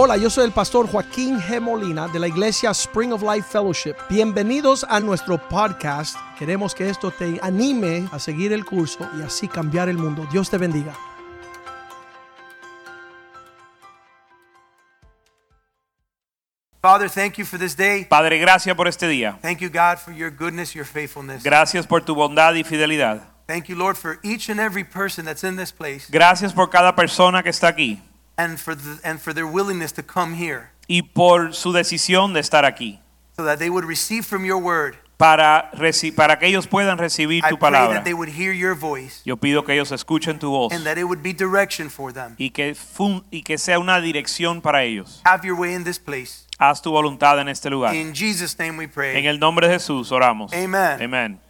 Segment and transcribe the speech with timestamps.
[0.00, 1.60] Hola, yo soy el pastor Joaquín G.
[1.60, 3.96] Molina de la iglesia Spring of Life Fellowship.
[4.08, 6.16] Bienvenidos a nuestro podcast.
[6.38, 10.24] Queremos que esto te anime a seguir el curso y así cambiar el mundo.
[10.30, 10.94] Dios te bendiga.
[16.80, 18.04] Father, thank you for this day.
[18.04, 19.36] Padre, gracias por este día.
[19.42, 21.42] Thank you, God, for your goodness, your faithfulness.
[21.42, 23.32] Gracias por tu bondad y fidelidad.
[23.48, 26.94] Thank you, Lord, for each and every person that's in this place Gracias por cada
[26.94, 28.00] persona que está aquí
[28.38, 32.40] and for, the, and for their willingness to come here y por su decisión de
[32.40, 33.00] estar aquí.
[33.36, 34.96] so that they would receive from your word.
[35.18, 35.72] Para,
[36.14, 37.94] para que ellos puedan recibir I tu pray palabra.
[37.96, 40.96] that they would hear your voice Yo pido que ellos escuchen tu voz and that
[40.96, 42.36] it would be direction for them.
[42.38, 45.20] y que, fun- y que sea una dirección para ellos.
[45.24, 46.46] Have your way in this place.
[46.60, 47.96] Haz tu voluntad en este lugar.
[47.96, 49.16] In Jesus' name we pray.
[49.18, 50.52] En el nombre de Jesús oramos.
[50.52, 51.02] Amen.
[51.02, 51.40] Amén.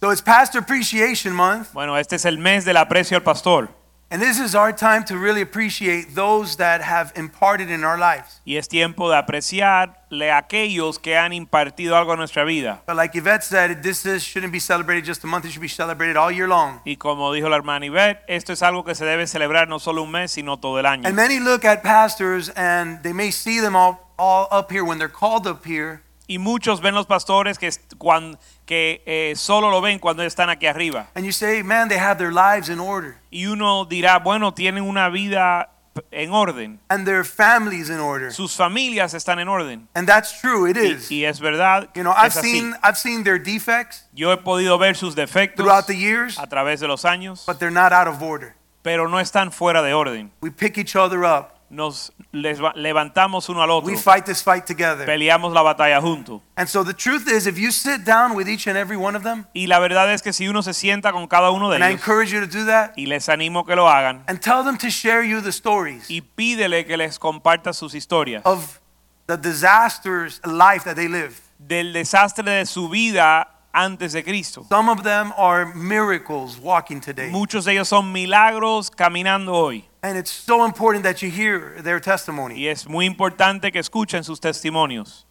[0.00, 3.68] So it's Pastor Appreciation Month, Bueno, este es el mes del aprecio al pastor
[4.10, 8.40] and this is our time to really appreciate those that have imparted in our lives.
[8.46, 12.82] y es tiempo de apreciarle a aquellos que han impartido algo a nuestra vida.
[12.86, 15.68] But like Yvette said, this is, shouldn't be celebrated just a month, it should be
[15.68, 16.80] celebrated all year long.
[16.84, 20.02] Y como dijo la hermana Yvette, esto es algo que se debe celebrar no solo
[20.02, 21.06] un mes, sino todo el año.
[21.06, 24.98] And many look at pastors and they may see them all, all up here when
[24.98, 26.02] they're called up here.
[26.26, 30.48] Y muchos ven los pastores que, est- cuan- que eh, solo lo ven cuando están
[30.48, 31.08] aquí arriba.
[31.14, 34.84] And you say, man, they have their lives in order Y uno dirá, bueno, tienen
[34.84, 35.68] una vida
[36.10, 36.80] en orden.
[36.88, 38.32] and their families in order.
[38.32, 39.86] Sus familias están en orden.
[39.94, 41.10] And that's true, it is.
[41.10, 44.78] Y, y es verdad, You know, I've seen, I've seen their defects Yo he podido
[44.78, 48.08] ver sus defectos throughout the years, a través de los años, but they're not out
[48.08, 48.54] of order.
[48.82, 50.30] pero no están fuera de orden.
[50.40, 51.53] We pick each other up.
[51.74, 55.04] Nos levantamos uno al otro, We fight this fight together.
[55.06, 56.40] peleamos la batalla juntos.
[56.56, 59.24] And so the truth is, if you sit down with each and every one of
[59.24, 61.84] them, Y la verdad es que si uno se sienta con cada uno de and
[61.84, 64.78] I encourage you to do that, y les animo que lo hagan, and tell them
[64.78, 68.80] to share you the stories y pídele que les comparta sus historias of
[69.26, 71.40] the disasters life that they live.
[71.58, 74.64] del desastre de su vida antes de Cristo.
[74.68, 77.30] Some of them are miracles walking today.
[77.30, 81.98] Muchos de ellos son milagros caminando hoy And it's so important that you hear their
[81.98, 82.56] testimony.
[82.56, 85.24] y es muy importante que escuchen sus testimonios.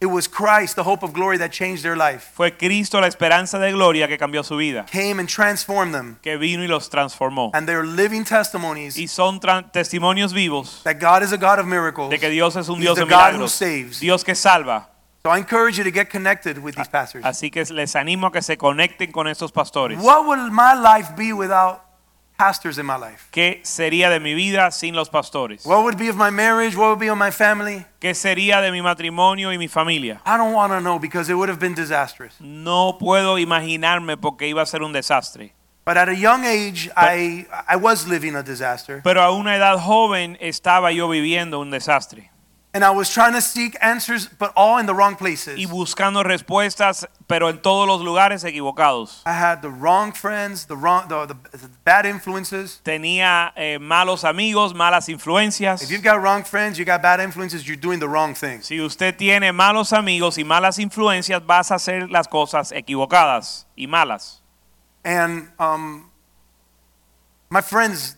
[0.00, 3.58] It was Christ, the hope of glory, that changed their life, Fue Cristo la esperanza
[3.58, 6.16] de gloria que cambió su vida, came and transformed them.
[6.22, 7.50] que vino y los transformó.
[7.52, 12.08] And they're living testimonies Y son testimonios vivos that God is a God of miracles.
[12.08, 14.00] de que Dios es un He's Dios the de God who saves.
[14.00, 14.88] Dios que salva.
[15.22, 17.24] So I encourage you to get connected with these pastors.
[17.26, 19.98] Así que les animo a que se conecten con estos pastores.
[20.00, 21.87] What would my life be without
[22.38, 23.28] pastors in my life?
[23.32, 25.66] ¿Qué sería de mi vida sin los pastores?
[25.66, 26.76] What would be of my marriage?
[26.76, 27.84] What would be of my family?
[28.00, 30.20] ¿Qué sería de mi matrimonio y mi familia?
[30.24, 32.40] I don't want to know because it would have been disastrous.
[32.40, 35.52] No puedo imaginarme porque iba a ser un desastre.
[35.84, 39.00] But at a young age, I, I was living a disaster.
[39.02, 42.30] Pero a una edad joven estaba yo viviendo un desastre
[42.74, 45.58] And I was trying to seek answers, but all in the wrong places.
[45.58, 49.22] y buscando respuestas, pero en todos los lugares equivocados.
[49.24, 52.82] I had the wrong friends, the wrong, the, the, the bad influences.
[52.84, 55.82] Tenía eh, malos amigos, malas influencias.
[55.82, 58.66] If you've got wrong friends, you got bad influences, you're doing the wrong things.
[58.66, 63.86] Si usted tiene malos amigos y malas influencias, vas a hacer las cosas equivocadas y
[63.86, 64.42] malas.
[65.04, 66.10] And um,
[67.48, 68.16] my friends,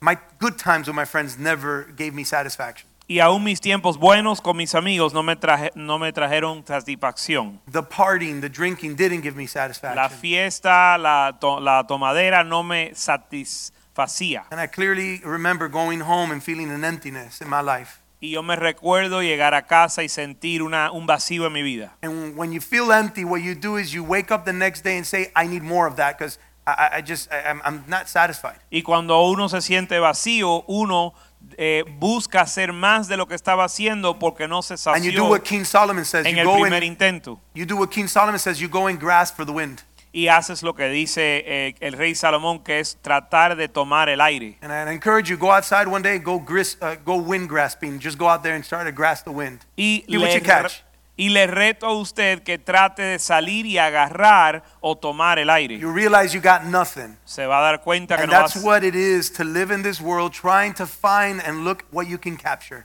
[0.00, 2.88] my good times with my friends never gave me satisfaction.
[3.08, 7.60] Y aún mis tiempos buenos con mis amigos no me, traje- no me trajeron satisfacción.
[7.70, 10.20] The partying, the drinking didn't give me La satisfaction.
[10.20, 14.44] fiesta, la, to- la tomadera no me satisfacía.
[14.50, 18.00] And I clearly remember going home and feeling an emptiness in my life.
[18.20, 21.92] Y yo me recuerdo llegar a casa y sentir una, un vacío en mi vida.
[22.02, 24.96] And when you feel empty, what you do is you wake up the next day
[24.96, 27.84] and say, I need more of that because I, I- I just, I, I'm, I'm
[27.86, 28.56] not satisfied.
[28.70, 31.14] Y cuando uno se siente vacío, uno
[31.56, 35.24] eh, busca hacer más de lo que estaba haciendo porque no se And you do
[35.26, 36.26] what King Solomon says.
[36.26, 37.40] en You el go primer and intento.
[37.54, 38.58] you do what King Solomon says.
[38.60, 39.82] You go and grasp for the wind.
[40.12, 44.22] Y haces lo que dice eh, el rey Salomón, que es tratar de tomar el
[44.22, 44.56] aire.
[44.62, 47.98] And I encourage you, go outside one day, go gris, uh, go wind grasping.
[48.00, 49.60] Just go out there and start to grasp the wind.
[49.76, 50.82] Y See what you catch.
[51.16, 55.78] Y le reto a usted que trate de salir y agarrar o tomar el aire.
[55.78, 57.16] You realize you got nothing.
[57.24, 59.70] Se va a dar cuenta que And no that's vas, what it is to live
[59.70, 62.84] in this world, trying to find and look what you can capture.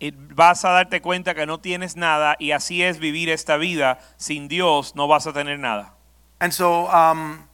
[0.00, 3.98] y vas a darte cuenta que no tienes nada y así es vivir esta vida.
[4.16, 5.92] Sin Dios no vas a tener nada.
[6.40, 7.48] And so, um,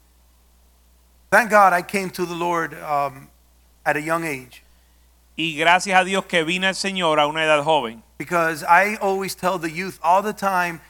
[1.31, 3.31] thank God I came to the Lord um,
[3.85, 4.64] at a young age
[5.37, 8.03] Y gracias a Dios que vine al Señor a una edad joven.
[8.19, 10.81] because I always tell the youth all the time,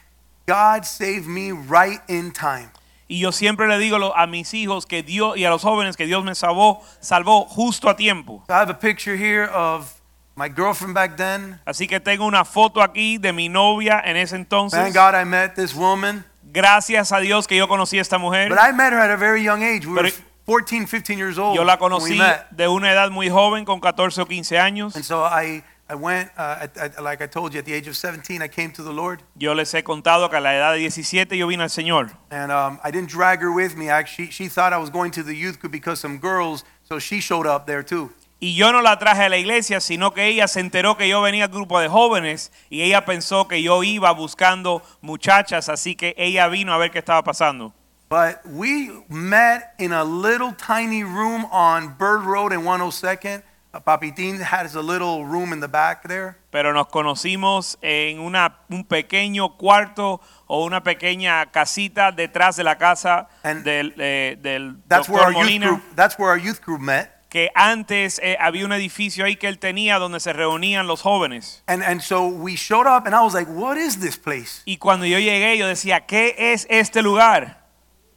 [0.45, 2.69] God saved me right in time.
[3.07, 6.05] Y yo siempre le digo a mis hijos que Dios y a los jóvenes que
[6.05, 8.43] Dios me salvó, salvó justo a tiempo.
[8.47, 10.01] So I have a picture here of
[10.35, 11.59] my girlfriend back then.
[11.65, 14.79] Así que tengo una foto aquí de mi novia en ese entonces.
[14.79, 16.23] Thank God I met this woman.
[16.51, 18.49] Gracias a Dios que yo conocí a esta mujer.
[18.49, 19.85] But I met her at a very young age.
[19.85, 22.47] We were Pero- 14, 15 years old Yo la conocí met.
[22.51, 24.95] de una edad muy joven, con 14 o 15 años.
[24.95, 27.87] And so I, I went, uh, at, at, like I told you, at the age
[27.87, 29.23] of 17, I came to the Lord.
[29.35, 32.11] Yo les he contado que a la edad de 17 yo vine al Señor.
[32.29, 33.89] And um, I didn't drag her with me.
[33.89, 37.19] Actually, she thought I was going to the youth group because some girls, so she
[37.19, 38.11] showed up there too.
[38.39, 41.21] Y yo no la traje a la iglesia, sino que ella se enteró que yo
[41.21, 46.13] venía al grupo de jóvenes y ella pensó que yo iba buscando muchachas, así que
[46.17, 47.73] ella vino a ver qué estaba pasando.
[48.07, 53.41] But we met in a little tiny room on Bird Road and 102nd.
[53.73, 56.37] Uh, Papitín has a little room in the back there.
[56.51, 62.77] Pero nos conocimos en una, un pequeño cuarto o una pequeña casita detrás de la
[62.77, 65.67] casa And del, eh, del That's where our youth Molina.
[65.67, 65.81] group.
[65.95, 67.11] That's where our youth group met.
[67.29, 71.63] que antes eh, había un edificio ahí que él tenía donde se reunían los jóvenes.
[71.67, 74.77] And and so we showed up, and I was like, "What is this place?" Y
[74.77, 77.64] cuando yo llegué, yo decía, ¿qué es este lugar?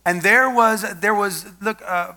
[0.08, 2.12] And there was there was look, uh,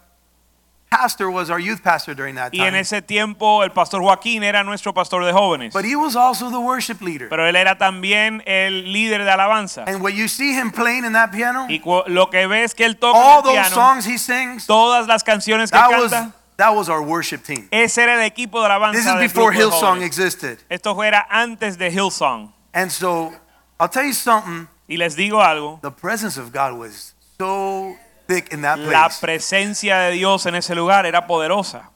[0.90, 4.44] pastor was our youth pastor during that Y en time, ese tiempo el pastor Joaquín
[4.44, 5.74] era nuestro pastor de jóvenes.
[5.74, 7.28] but he was also the worship leader.
[7.30, 9.84] Pero él era también el líder de alabanza.
[9.88, 12.98] And when you see him playing in that piano, Y lo que ves que él
[12.98, 16.12] toca all el those songs he sings, todas las canciones que that was
[16.58, 17.68] that was our worship team.
[17.72, 18.98] ese era el equipo de alabanza.
[18.98, 20.60] This is before Hillsong existed.
[20.70, 22.54] Esto fuera antes de Hillsong.
[22.74, 23.34] And so
[23.80, 24.68] I'll tell you something.
[24.88, 27.98] Y les digo algo, The presence of God was so
[28.28, 29.20] thick in that la place.
[29.20, 31.90] presencia de Dios en ese lugar era poderosa.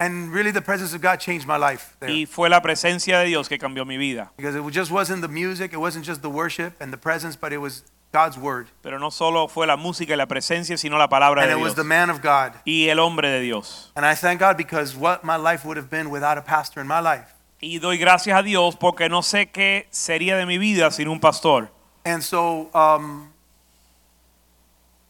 [0.00, 2.12] And really the presence of God changed my life there.
[2.12, 4.30] Y fue la presencia de Dios que cambió mi vida.
[4.36, 7.52] Because it just wasn't the music, it wasn't just the worship and the presence, but
[7.52, 7.82] it was
[8.12, 8.68] God's word.
[8.80, 11.62] Pero no solo fue la música y la presencia, sino la palabra And de it
[11.62, 12.52] was the man of God.
[12.64, 13.90] Y el hombre de Dios.
[13.96, 16.86] And I thank God because what my life would have been without a pastor in
[16.86, 17.34] my life.
[17.60, 21.18] Y doy gracias a Dios porque no sé qué sería de mi vida sin un
[21.18, 21.70] pastor.
[22.04, 23.32] And so um,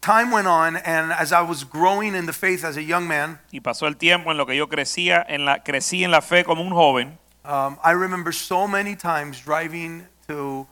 [0.01, 3.39] time went on, and as I was growing in the faith as a young man,
[3.53, 6.45] Y pasó el tiempo en lo que yo crecía en la, crecí en la fe
[6.45, 7.19] como un joven.
[7.45, 10.67] um, I remember so many times driving to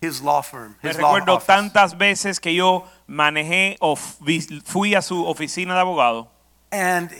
[0.00, 1.46] his law firm, Me his law recuerdo office.
[1.46, 6.28] tantas veces que yo manejé o fui a su oficina de abogado
[6.72, 7.10] And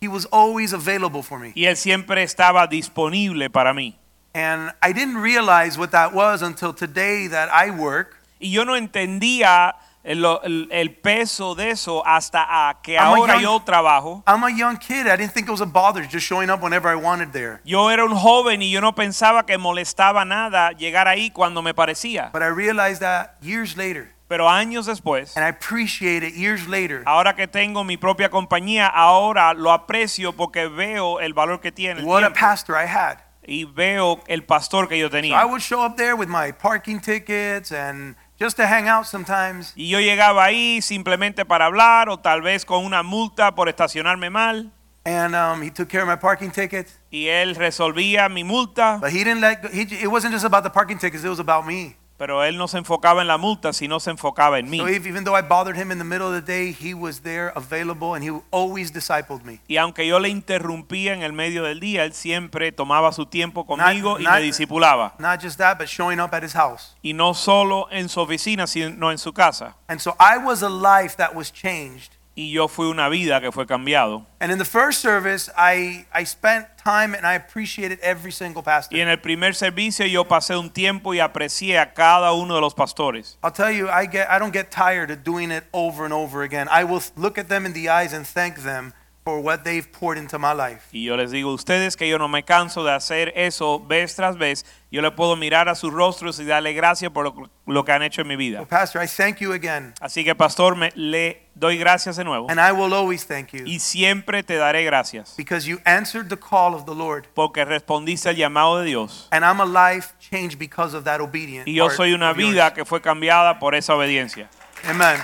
[0.00, 1.52] he was always available for me.
[1.54, 3.96] y él siempre estaba disponible para mí.
[4.34, 8.16] And I didn't realize what that was until today that I work.
[8.38, 13.34] Y yo no entendía el, el- peso de eso hasta a que I'm a ahora
[13.34, 14.22] young- yo trabajo.
[14.26, 15.06] I'm a young kid.
[15.06, 17.60] I didn't think it was a bother just showing up whenever I wanted there.
[17.64, 21.74] Yo era un joven y yo no pensaba que molestaba nada llegar ahí cuando me
[21.74, 22.30] parecía.
[22.32, 27.02] But I realized that years later, Pero años después, and I appreciate it years later.
[27.04, 32.00] ahora que tengo mi propia compañía, ahora lo aprecio porque veo el valor que tiene
[32.00, 32.40] el What a tiempo.
[32.40, 33.18] pastor I had.
[33.44, 35.44] y veo el pastor que yo So I tenía.
[35.46, 39.72] would show up there with my parking tickets and just to hang out sometimes.
[39.76, 44.30] Y yo llegaba ahí simplemente para hablar o tal vez con una multa por estacionarme
[44.30, 44.72] mal
[45.04, 46.98] And um, he took care of my parking tickets.
[47.10, 49.64] y él resolvía mi multa, But he didn't let.
[49.72, 51.96] He, it wasn't just about the parking tickets, it was about me.
[52.20, 54.76] Pero él no se enfocaba en la multa, sino se enfocaba en mí.
[54.76, 57.22] So if, even though I bothered him in the middle of the day, he was
[57.22, 59.60] there available and he always discipled me.
[59.66, 63.64] Y aunque yo le interrumpía en el medio del día, él siempre tomaba su tiempo
[63.64, 65.14] conmigo y not- me discipulaba.
[65.18, 66.94] Not just that, but showing up at his house.
[67.02, 69.76] Y no solo en su oficina, sino en su casa.
[69.88, 72.18] And so I was a life that was changed.
[72.34, 74.24] Y yo fui una vida que fue cambiado.
[74.40, 78.96] And in the first service, I, I spent time and I appreciated every single pastor.
[78.96, 82.60] Y en el primer servicio yo pasé un tiempo y aprecié a cada uno de
[82.60, 83.36] los pastores.
[83.42, 86.42] I'll tell you, I get I don't get tired of doing it over and over
[86.42, 86.68] again.
[86.70, 90.16] I will look at them in the eyes and thank them for what they've poured
[90.18, 90.88] into my life.
[90.92, 94.16] Y yo les digo a ustedes que yo no me canso de hacer eso vez
[94.16, 94.64] tras vez.
[94.90, 98.02] Yo le puedo mirar a sus rostros y darle gracias por lo, lo que han
[98.02, 98.60] hecho en mi vida.
[98.60, 102.46] So, Pastor, I thank you again, Así que pastor, me, le doy gracias de nuevo.
[102.50, 105.34] and I will always thank you Y siempre te daré gracias.
[105.36, 109.28] because you answered the call of the Lord, Porque respondiste al llamado de Dios.
[109.30, 111.68] and I'm a life changed because of that obedience.
[111.70, 114.48] Y yo soy una vida que fue cambiada por esa obediencia.
[114.88, 115.20] Amen.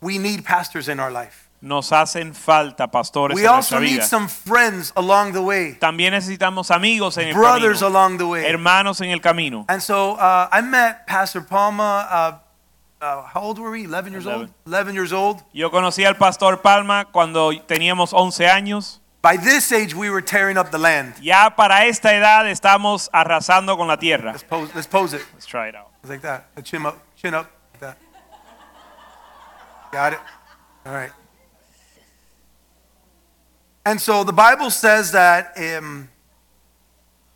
[0.00, 1.48] We need pastors in our life.
[1.60, 4.06] Nos hacen falta pastores We en nuestra also need vida.
[4.06, 7.88] some friends along the way, También necesitamos amigos en el brothers camino.
[7.88, 8.44] along the way.
[8.46, 9.64] Hermanos en el camino.
[9.68, 12.06] And so uh, I met Pastor Palma.
[12.08, 13.86] Uh, uh, how old were we?
[13.86, 14.50] 11 years old?
[14.66, 15.42] 11 years old.
[15.52, 19.00] Yo conocí al pastor Palma cuando teníamos 11 años.
[19.20, 21.14] By this age, we were tearing up the land.
[21.20, 24.30] Ya para esta edad estamos arrasando con la tierra.
[24.30, 25.26] Let's pose, let's pose it.
[25.34, 25.88] Let's try it out.
[26.02, 26.54] It's like that.
[26.54, 27.50] The chin up, chin up.
[29.92, 30.18] Got it?
[30.86, 31.10] All right.
[33.84, 36.08] And so the Bible says that um,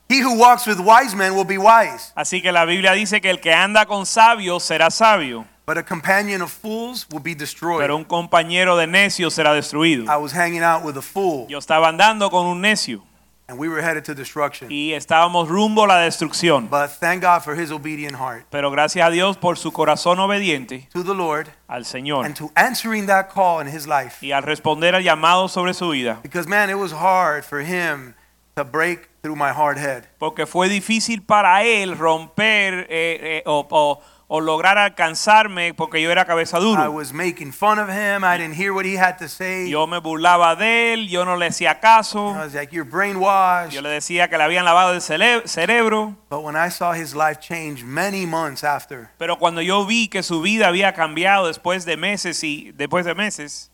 [0.08, 3.30] he who walks with wise men will be wise, Así que la Biblia dice que
[3.30, 7.80] el que anda con sabios será sabio, but a companion of fools will be destroyed.
[7.80, 10.04] pero un compañero de necios será destruido.
[10.08, 13.02] I was hanging out with a fool, Yo estaba andando con un necio
[13.48, 14.68] and we were headed to destruction.
[14.70, 16.68] y estábamos rumbo a la destrucción.
[16.70, 20.88] But thank God for his obedient heart Pero gracias a Dios por su corazón obediente
[20.92, 24.24] to the Lord al Señor and to answering that call in his life.
[24.24, 26.20] y al responder al llamado sobre su vida.
[26.22, 28.14] Because, man, it was hard for him
[28.54, 30.04] to break through my hard head.
[30.18, 34.00] Porque fue difícil para él romper eh, eh, o, o-
[34.34, 36.90] o lograr alcanzarme porque yo era cabeza I duro.
[36.90, 38.24] was making fun of him.
[38.24, 39.68] I didn't hear what he had to say.
[39.68, 42.30] Yo me burlaba de él, yo no le hacía caso.
[42.30, 43.72] I was like, You're brainwashed.
[43.74, 46.16] Yo le decía que le habían lavado el cele- cerebro.
[46.30, 50.22] But when I saw his life change many months after, Pero cuando yo vi que
[50.22, 53.70] su vida había cambiado después de meses y después de meses,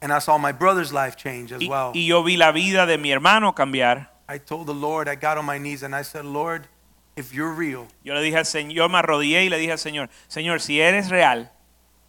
[0.00, 2.86] and I saw my brother's life change as y, well, y yo vi la vida
[2.86, 6.02] de mi hermano cambiar, I told the Lord, I got on my knees and I
[6.02, 6.66] said, Lord,
[7.16, 10.08] if you're real, yo le dije al Señor, me arrodillé y le dije al Señor,
[10.28, 11.50] Señor, si eres real,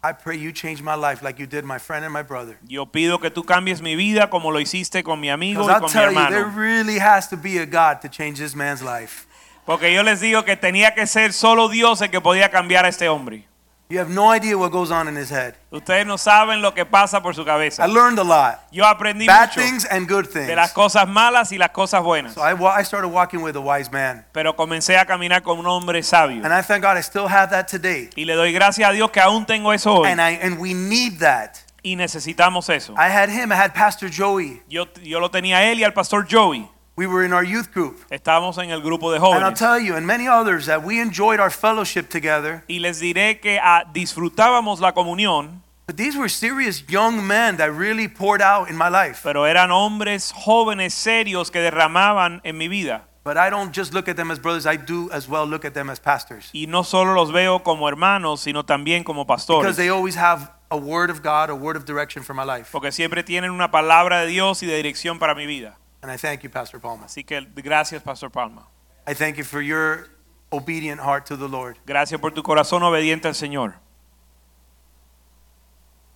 [0.02, 2.58] I pray you change my life like you did my friend and my brother.
[2.68, 5.80] yo pido que tú cambies mi vida como lo hiciste con mi amigo y I'll
[5.80, 6.60] con mi tell you, there hermano.
[6.60, 9.26] really has to be a God to change this man's life.
[9.64, 12.88] Porque yo les digo que tenía que ser solo Dios el que podía cambiar a
[12.88, 13.46] este hombre.
[13.88, 15.54] You have no idea what goes on in his head.
[15.70, 17.84] Ustedes no saben lo que pasa por su cabeza.
[17.84, 20.48] I learned a lot Yo aprendí bad mucho things and good things.
[20.48, 22.34] de las cosas malas y las cosas buenas.
[22.34, 24.24] So I, I started walking with a wise man.
[24.32, 26.42] Pero comencé a caminar con un hombre sabio.
[26.44, 28.10] And I thank God I still have that today.
[28.16, 30.08] Y le doy gracias a Dios que aún tengo eso hoy.
[30.10, 31.58] And, I, and we need that.
[31.84, 32.94] Y necesitamos eso.
[32.98, 34.62] I had him, I had Pastor Joey.
[34.68, 36.68] Yo, yo lo tenía a él y al pastor Joey.
[36.96, 38.00] We were in our youth group.
[38.10, 39.36] Estábamos en el grupo de jóvenes.
[39.36, 42.64] And I'll tell you, and many others, that we enjoyed our fellowship together.
[42.68, 47.70] Y les diré que ah, disfrutábamos la comunión, But these were serious young men that
[47.70, 49.20] really poured out in my life.
[49.22, 53.04] pero eran hombres jóvenes serios que derramaban en mi vida.
[53.24, 55.74] But I don't just look at them as brothers, I do as well look at
[55.74, 56.48] them as pastors.
[56.52, 59.62] Y no solo los veo como hermanos, sino también como pastores.
[59.62, 62.70] Because they always have a word of God, a word of direction for my life.
[62.72, 65.76] Porque siempre tienen una palabra de Dios y de dirección para mi vida.
[66.06, 67.06] And I thank you, Pastor Palma.
[67.06, 68.68] Así que gracias, Pastor Palma.
[69.08, 70.06] I thank you for your
[70.52, 71.78] obedient heart to the Lord.
[71.84, 73.74] Gracias por tu corazón obediente al Señor.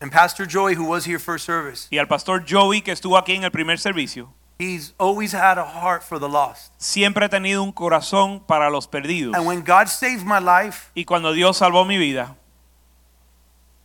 [0.01, 3.35] And Pastor Joey, who was here first service, Y al pastor Joey, que estuvo aquí
[3.35, 6.73] en el primer servicio, he's always had a heart for the lost.
[6.79, 9.35] siempre ha tenido un corazón para los perdidos.
[9.35, 12.37] And when God saved my life, Y cuando Dios salvó mi vida,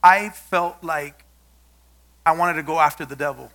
[0.04, 1.26] I felt like
[2.28, 3.50] I wanted to go after the devil.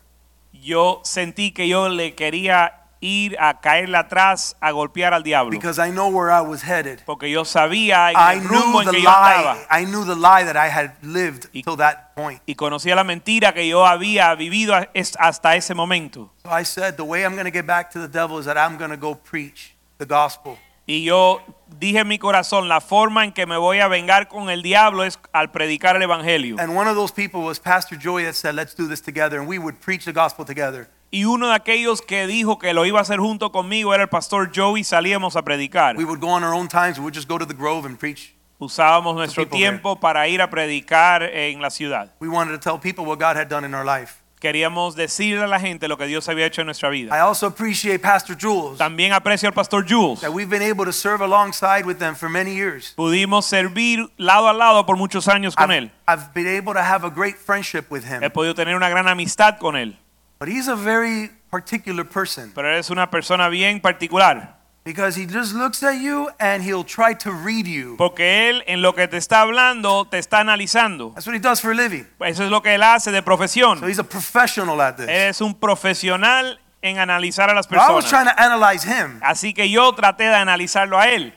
[0.53, 5.51] Yo sentí que yo le quería ir a caerle atrás, a golpear al diablo.
[5.53, 7.01] because I know where I was headed.
[7.07, 9.55] Porque yo sabía I el rumbo knew en the que yo andaba.
[9.55, 9.67] lie.
[9.71, 12.43] I knew the lie that I had lived Y- till that point.
[12.47, 16.31] Y conocía la mentira que yo había vivido a- es- hasta ese momento.
[16.45, 18.59] So I said, the way I'm going to get back to the devil is that
[18.59, 20.59] I'm going to go preach the gospel.
[20.91, 21.41] Y yo
[21.79, 25.05] dije en mi corazón, la forma en que me voy a vengar con el diablo
[25.05, 26.57] es al predicar el evangelio.
[26.59, 29.39] And one of those people was Pastor Joey that said, let's do this together.
[29.39, 30.89] And we would preach the gospel together.
[31.13, 34.09] Y uno de aquellos que dijo que lo iba a hacer junto conmigo era el
[34.09, 35.97] pastor Joey, salíamos a predicar.
[35.97, 36.99] We would go on our own times.
[36.99, 38.35] We would just go to the grove and preach.
[38.59, 42.11] Usábamos nuestro tiempo para ir a predicar en la ciudad.
[42.19, 44.20] We wanted to tell people what God had done in our life.
[44.41, 47.23] Queríamos decirle a la gente lo que Dios había hecho en nuestra I vida.
[47.23, 50.21] also appreciate Pastor Jules También aprecio al pastor Jules.
[50.21, 52.95] that we've been able to serve alongside with them for many years.
[52.97, 55.91] Pudimos servir lado a lado por muchos años con I've, él.
[56.09, 58.23] I've been able to have a great friendship with him.
[58.23, 59.99] He podido tener una gran amistad con él.
[60.39, 64.60] But he's a very particular person Pero es una persona bien particular.
[64.93, 67.97] Because he just looks at you and he'll try to read you.
[67.97, 71.13] Porque él en lo que te está hablando te está analizando.
[71.15, 72.07] That's what he does for a living.
[72.21, 73.79] Eso es lo que él hace de profesión.
[73.79, 75.07] So he's a professional at this.
[75.09, 79.21] Él es un profesional en analizar a las But I was trying to analyze him
[79.23, 81.35] Así que yo traté de analizarlo a él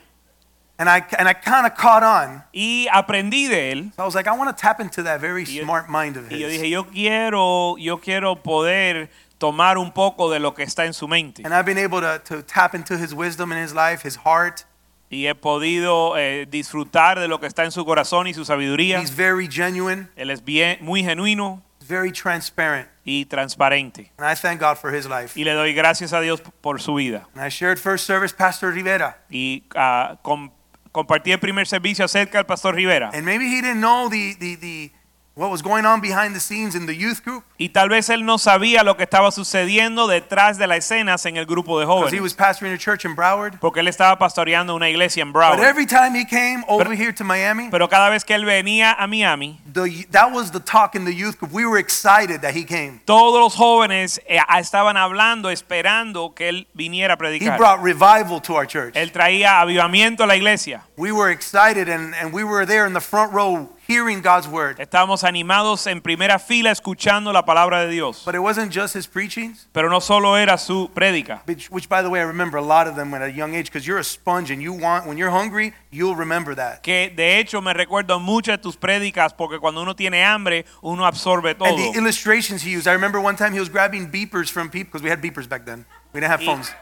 [0.78, 2.42] and I, and I kind of caught on.
[2.52, 3.92] y aprendí de él.
[3.94, 6.28] So I was like, I want to tap into that very yo- smart mind of
[6.28, 6.32] his.
[6.32, 10.84] Y yo dije, yo quiero, yo quiero poder tomar un poco de lo que está
[10.84, 11.42] en su mente.
[11.44, 14.62] And I've been able to, to tap into his wisdom in his life, his heart.
[15.10, 19.00] Y he podido eh, disfrutar de lo que está en su corazón y su sabiduría.
[19.00, 22.88] He's very genuine, Él es bien, muy genuino very transparent.
[23.04, 24.10] y transparente.
[24.16, 25.38] And I thank God for his life.
[25.38, 27.28] Y le doy gracias a Dios por su vida.
[27.34, 29.18] And I shared first service, Pastor Rivera.
[29.30, 30.50] Y ah, com-
[30.90, 33.10] compartí el primer servicio acerca del pastor Rivera.
[33.12, 34.92] And maybe he didn't know the, the, the,
[35.36, 38.24] what was going on behind the scenes in the youth group Y tal vez él
[38.24, 42.12] no sabía lo que estaba sucediendo detrás de las escenas en el grupo de because
[42.12, 43.58] he was pastoring a church in Broward.
[43.60, 45.58] Porque él estaba pastoreando una iglesia en Broward.
[45.58, 48.96] But every time he came over here to Miami, Pero cada vez que él venía
[48.98, 51.52] a Miami, the, that was the talk in the youth group.
[51.52, 53.00] We were excited that he came.
[53.04, 58.54] todos los jóvenes eh, estaban hablando, esperando que él viniera a He brought revival to
[58.54, 58.96] our church.
[58.96, 60.82] Él traía avivamiento a la iglesia.
[60.96, 64.80] We were excited and, and we were there in the front row hearing God's word.
[64.80, 68.22] Estábamos animados en primera fila escuchando la palabra de Dios.
[68.24, 72.02] But it wasn't just his preachings, Pero no solo era su prédica, which, which by
[72.02, 74.04] the way, I remember a lot of them at a young age because you're a
[74.04, 76.82] sponge and you want, when you're hungry, you'll remember that.
[76.82, 81.04] que de hecho me recuerdo muchas de tus prédicas porque cuando uno tiene hambre, uno
[81.06, 81.68] absorbe todo.
[81.68, 84.90] And the illustrations he used, I remember one time he was grabbing beepers from people
[84.92, 85.84] because we had beepers back then.
[86.12, 86.72] We didn't have phones.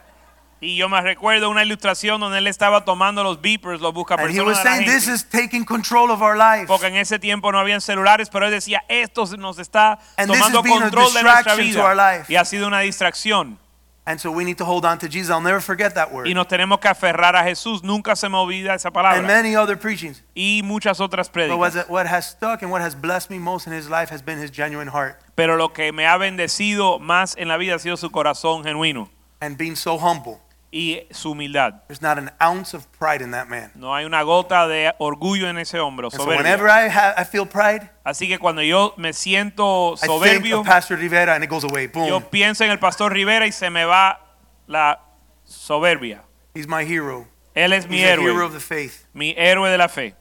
[0.65, 4.23] Y yo me recuerdo una ilustración donde él estaba tomando los beepers, los busca And
[4.23, 6.67] he personas was de la saying, This gente, is taking control of our life.
[6.69, 10.63] porque en ese tiempo no habían celulares, pero él decía, esto nos está And tomando
[10.63, 12.25] control de nuestra vida.
[12.29, 13.59] Y ha sido una distracción.
[14.05, 15.31] And so we need to hold on to Jesus.
[15.31, 16.29] I'll never forget that word.
[16.29, 17.83] Y nos tenemos que aferrar a Jesús.
[17.83, 19.23] Nunca se me olvida esa And palabra.
[19.23, 20.23] many other preachings.
[20.35, 21.89] Y muchas otras prédicas.
[21.89, 24.53] what has stuck and what has blessed me most in his life has been his
[24.53, 28.11] genuine heart Pero lo que me ha bendecido más en la vida ha sido su
[28.11, 29.09] corazón genuino
[29.41, 30.41] and being so humble.
[30.73, 31.83] Y su humildad.
[31.87, 33.71] There's not an ounce of pride in that man.
[33.75, 36.67] No hay una gota de orgullo en ese And so whenever.
[36.69, 40.67] I, ha- I feel pride, Así que cuando yo me siento I think soberbio, of
[40.67, 41.87] Pastor Rivera and it goes away.
[41.89, 42.09] Boom.
[42.09, 44.19] yo pienso en el pastor Rivera y se me va
[44.67, 44.99] la
[45.45, 46.23] soberbia.
[46.55, 47.29] He's my hero.
[47.55, 49.05] Él es mi He's hero héroe, of the faith.
[49.13, 50.15] mi héroe de la fe.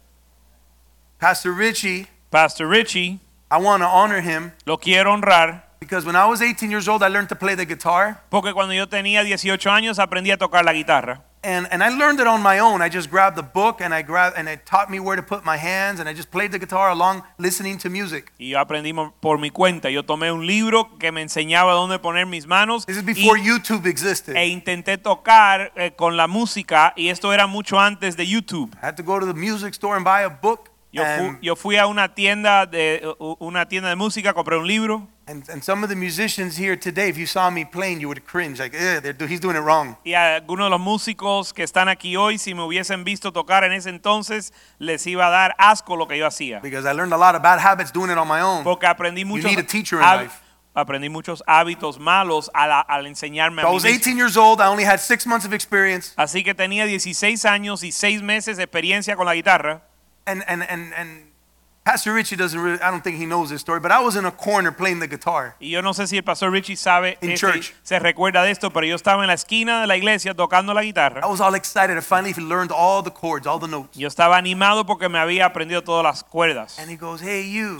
[1.18, 6.28] Pastor Richie, Pastor Richie, I want to honor him lo quiero honrar because when I
[6.28, 8.22] was 18 years old, I learned to play the guitar.
[8.30, 11.24] porque cuando yo tenía 18 años aprendí a tocar la guitarra.
[11.44, 12.84] And, and I learned it on my own.
[12.84, 15.44] I just grabbed the book and I grabbed and it taught me where to put
[15.44, 18.32] my hands and I just played the guitar along listening to music.
[18.38, 19.90] Y yo aprendí por mi cuenta.
[19.90, 23.40] Yo tomé un libro que me enseñaba dónde poner mis manos This is y- before
[23.40, 24.36] YouTube existed.
[24.36, 28.70] e intenté tocar eh, con la música y esto era mucho antes de YouTube.
[28.76, 30.70] I had to go to the music store and buy a book.
[30.94, 33.02] Yo, fu- And, yo fui a una tienda de
[33.40, 37.08] una tienda de música, compré un libro and, and some of the musicians here today,
[37.10, 38.60] if you saw me playing, you would cringe.
[38.60, 39.96] Like, eh, do- he's doing it wrong.
[40.04, 43.64] y a algunos de los músicos que están aquí hoy, si me hubiesen visto tocar
[43.64, 46.62] en ese entonces, les iba a dar asco lo que yo hacía.
[46.62, 48.64] Because I learned a lot of bad habits doing it on my own.
[48.64, 50.42] Porque aprendí muchos, need a teacher in life.
[50.74, 54.60] aprendí muchos hábitos malos al, al enseñarme So a I was 18 years old.
[54.62, 56.14] I only had six months of experience.
[56.18, 59.84] Así que tenía 16 años y 6 meses de experiencia con la guitarra.
[60.26, 61.31] And, and, and, and
[61.84, 64.26] Pastor Richie doesn't really, I don't think he knows this story, but I was in
[64.26, 65.56] a corner playing the guitar.
[65.60, 67.74] Y yo no sé si el pastor Richie sabe, In este, church.
[67.82, 70.84] se recuerda de esto, pero yo estaba en la esquina de la iglesia tocando la
[70.84, 71.22] guitarra.
[71.24, 71.98] I was all excited.
[71.98, 73.98] I finally learned all the chords, all the notes.
[73.98, 76.78] Yo estaba animado porque me había aprendido todas las cuerdas.
[76.78, 77.80] And he goes, Hey, you,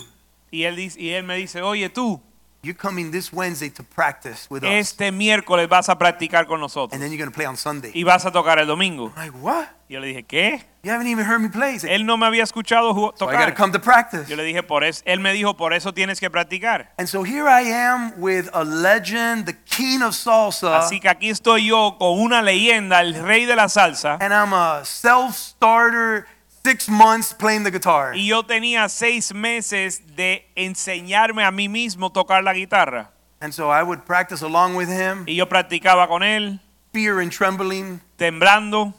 [0.52, 2.20] Y él, dice, y él me dice, oye tú,
[2.64, 4.70] you're coming this Wednesday to practice with us.
[4.72, 6.94] este miércoles vas a practicar con nosotros.
[6.94, 7.92] And then you're going to play on Sunday.
[7.94, 9.12] Y vas a tocar el domingo.
[9.16, 9.68] I'm like, what?
[9.90, 10.62] Yo le dije, ¿qué?
[10.84, 11.74] You haven't even heard me play.
[11.74, 14.30] Like, Él no me había escuchado ju- so I got to come to practice.
[14.30, 16.88] Yo le dije, por eso, él me dijo, por eso tienes que practicar.
[16.98, 21.30] And so here I am with a legend, the king of salsa, Así que aquí
[21.30, 24.18] estoy yo con una leyenda, el rey de la salsa.
[24.22, 26.26] and I'm a self-starter,
[26.64, 28.14] six months playing the guitar.
[28.16, 33.12] Y yo tenía seis meses de enseñarme a mí mismo tocar la guitarra.
[33.40, 36.60] And so I would practice along with him, Y yo practicaba con él,
[36.94, 38.00] fear and trembling.
[38.18, 38.94] temblando.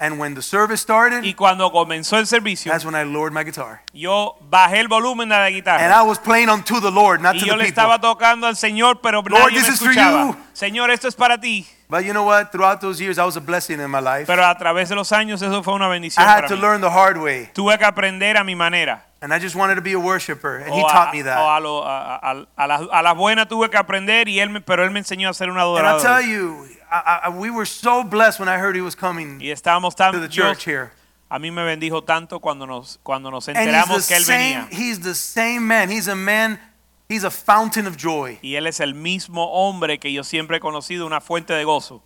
[0.00, 3.42] And when the service started, Y cuando comenzó el servicio, that's when I lowered my
[3.42, 3.82] guitar.
[3.92, 5.84] yo bajé el volumen de la guitarra.
[5.84, 5.92] And.
[5.92, 7.82] I was playing unto the Lord, not Y to yo the le people.
[7.82, 10.36] estaba tocando al Señor, pero Lord, nadie me this is for you.
[10.52, 11.66] Señor, esto es para ti.
[11.90, 12.52] But you know what?
[12.52, 14.26] Throughout those years, I was a blessing in my life.
[14.26, 16.60] Pero a través de los años eso fue una bendición I had para to mí.
[16.60, 17.48] learn the hard way.
[17.54, 19.04] Tuve que aprender a mi manera.
[19.22, 20.58] And I just wanted to be a worshiper.
[20.58, 21.38] And he O a, taught me o that.
[21.38, 24.60] a, lo- a, a- a las, a las buenas tuve que aprender y él me,
[24.60, 27.66] pero él me enseñó a ser un And I'll tell you, I, I, we were
[27.66, 30.64] so blessed when I heard he was coming Y estábamos tan to the Dios- church
[30.66, 30.90] here.
[31.30, 34.24] a mí me bendijo tanto cuando nos cuando nos And he's enteramos the que él
[34.24, 34.38] same.
[34.38, 34.68] venía.
[34.70, 35.90] He's the same man.
[35.90, 36.60] He's a man.
[37.08, 38.38] He's a fountain of joy.
[38.42, 42.02] Y él es el mismo hombre que yo siempre he conocido, una fuente de gozo.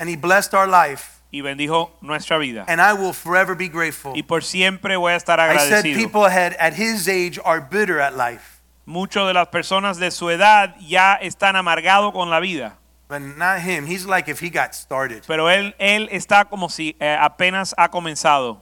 [0.00, 1.22] And he blessed our life.
[1.30, 2.64] Y bendijo nuestra vida.
[2.66, 4.14] And I will forever be grateful.
[4.16, 5.78] Y por siempre voy a estar agradecido.
[5.78, 8.62] I said people had, at his age are bitter at life.
[8.84, 12.78] Muchas de las personas de su edad ya están amargados con la vida.
[13.08, 13.86] But not him.
[13.86, 15.22] He's like if he got started.
[15.26, 18.60] Pero él, él está como si eh, apenas ha comenzado.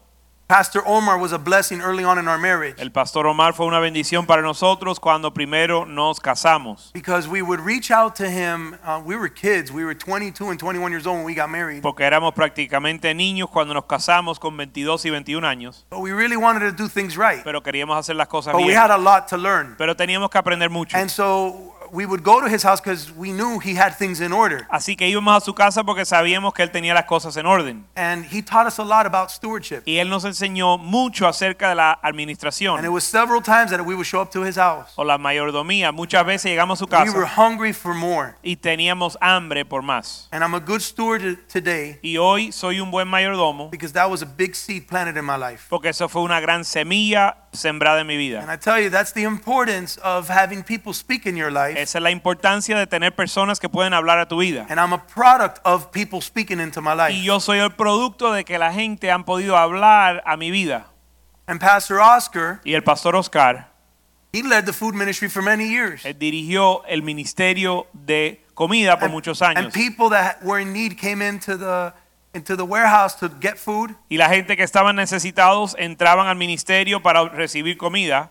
[0.49, 3.81] Pastor Omar was a blessing early on in our marriage El pastor Omar fue una
[3.81, 6.93] bendición para nosotros cuando primero nos casamos.
[6.93, 8.77] because we would reach out to him.
[8.85, 9.73] Uh, we were kids.
[9.73, 11.83] We were 22 and 21 years old when we got married.
[11.83, 15.85] Porque éramos prácticamente niños cuando nos casamos con 22 y 21 años.
[15.91, 17.43] But we really wanted to do things right.
[17.43, 19.75] Pero queríamos hacer las cosas But we had a lot to learn.
[19.77, 20.97] Pero teníamos que aprender mucho.
[20.97, 24.33] And so we would go to his house because we knew he had things in
[24.33, 24.67] order.
[24.71, 27.85] Así que íbamos a su casa porque sabíamos que él tenía las cosas en orden.
[27.97, 29.83] And he taught us a lot about stewardship.
[29.87, 32.77] Y él nos enseñó mucho acerca de la administración.
[32.79, 34.93] And it was several times that we would show up to his house.
[34.97, 35.93] o la mayordomía.
[35.93, 37.11] Muchas veces llegamos a su casa.
[37.13, 38.35] We were hungry for more.
[38.43, 40.29] y teníamos hambre por más.
[40.33, 44.23] And I'm a good steward today Y hoy soy un buen mayordomo because that was
[44.23, 45.67] a big seed planted in my life.
[45.69, 48.53] porque eso fue una gran semilla sembrada en mi And vida.
[48.53, 51.79] I tell you, that's the importance of having people speak in your life.
[51.81, 54.67] Esa es la importancia de tener personas que pueden hablar a tu vida.
[54.69, 57.13] And I'm a product of people speaking into my life.
[57.13, 60.87] Y yo soy el producto de que la gente han podido hablar a mi vida.
[61.49, 63.69] And Pastor Oscar, Y el pastor Oscar,
[64.33, 66.05] he led the food ministry for many years.
[66.05, 69.73] él dirigió el ministerio de comida por And, muchos and años.
[69.73, 71.93] people that were in need came into the
[72.37, 73.97] into the warehouse to get food.
[74.09, 78.31] Y la gente que estaban necesitados entraban al ministerio para recibir comida.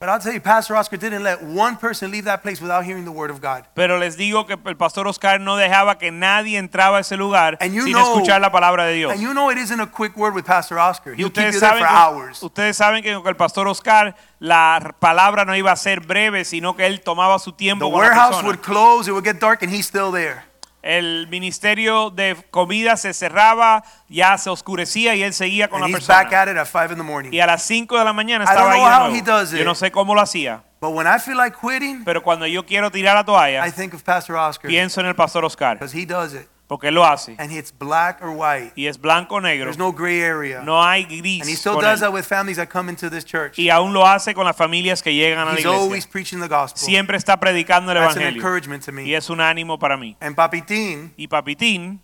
[0.00, 3.04] But I'll tell you, Pastor Oscar didn't let one person leave that place without hearing
[3.04, 3.64] the word of God.
[3.74, 7.56] Pero les digo que el pastor Oscar no dejaba que nadie entraba a ese lugar
[7.60, 9.12] sin know- escuchar la palabra de Dios.
[9.12, 11.14] And you know it isn't a quick word with Pastor Oscar.
[11.14, 12.42] He'll keep you there for que, hours.
[12.42, 16.76] ustedes saben que con el pastor Oscar la palabra no iba a ser breve, sino
[16.76, 18.48] que él tomaba su The tiempo la warehouse persona.
[18.48, 20.42] would close, it would get dark, and he's still there.
[20.86, 25.98] El ministerio de comida se cerraba, ya se oscurecía y él seguía con And la
[25.98, 26.42] he's back persona.
[26.42, 27.32] at it at 5 in the morning.
[27.32, 29.16] Y a las 5 de la mañana I don't estaba ahí know de how nuevo.
[29.16, 29.64] he does Yo it.
[29.64, 32.90] no sé cómo lo hacía, But when I feel like quitting, pero cuando yo quiero
[32.90, 36.04] tirar la toalla, I think of Pastor Oscar pienso en el pastor Oscar, because he
[36.04, 36.46] does it.
[36.66, 37.36] Porque él lo hace.
[37.38, 38.72] And it's black or white.
[38.74, 40.62] Y es blanco o negro, There's no gray area.
[40.62, 41.42] no hay gris.
[41.42, 42.06] And he still does él.
[42.06, 43.58] that with families that come into this church.
[43.58, 46.48] Y aún lo hace con las familias que llegan a la He's always preaching the
[46.48, 46.78] gospel.
[46.80, 49.14] Siempre está predicando el That's an encouragement to Y me.
[49.14, 50.16] es un ánimo para mí.
[50.20, 52.00] And Papitín, Y Papitín,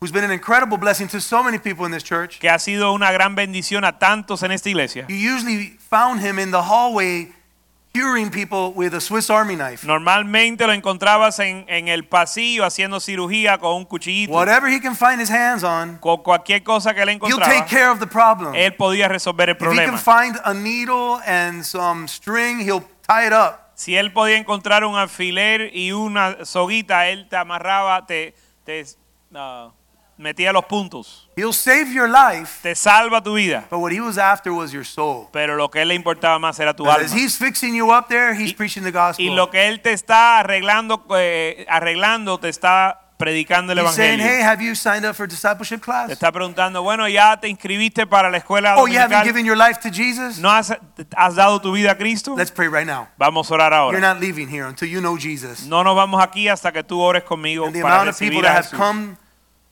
[0.00, 2.92] who's been an incredible blessing to so many people in this church, que ha sido
[2.92, 5.06] una gran bendición a tantos en esta iglesia.
[5.08, 7.32] you usually found him in the hallway
[7.92, 9.86] curing people with a Swiss Army knife.
[9.86, 14.32] Normalmente lo encontrabas en, en el pasillo haciendo cirugía con un cuchillito.
[14.32, 17.68] Whatever he can find his hands on, Con cualquier cosa que él he'll encontraba, take
[17.68, 18.54] care of the problem.
[18.54, 19.98] él podía resolver el If he can problema.
[19.98, 23.58] find a needle and some string, he'll tie it up.
[23.74, 28.84] Si él podía encontrar un alfiler y una soguita, él te amarraba, te, te
[29.34, 29.70] ah,
[30.20, 31.28] metía los puntos.
[31.36, 33.64] He'll save your life, Te salva tu vida.
[33.70, 35.28] but what he was after was your soul.
[35.32, 37.16] Pero lo que él le importaba más era tu As alma.
[37.16, 39.34] he's fixing you up there, he's Y- preaching the Y gospel.
[39.36, 44.40] lo que él te está arreglando, eh, arreglando, te está predicando el He's saying, hey,
[44.42, 46.10] have you signed up for discipleship Te class?
[46.10, 49.24] está preguntando, bueno, ya te inscribiste para la escuela Oh, you haven't dominical.
[49.26, 50.38] given your life to Jesus?
[50.38, 50.74] ¿No has,
[51.16, 52.34] has dado tu vida a Cristo?
[52.34, 53.08] Let's pray right now.
[53.18, 54.00] Vamos a orar You're ahora.
[54.00, 55.66] not leaving here until you know Jesus.
[55.66, 58.40] No nos vamos aquí hasta que tú ores conmigo And the para amount of people
[58.40, 58.78] recibir a that have Jesús.
[58.78, 59.16] come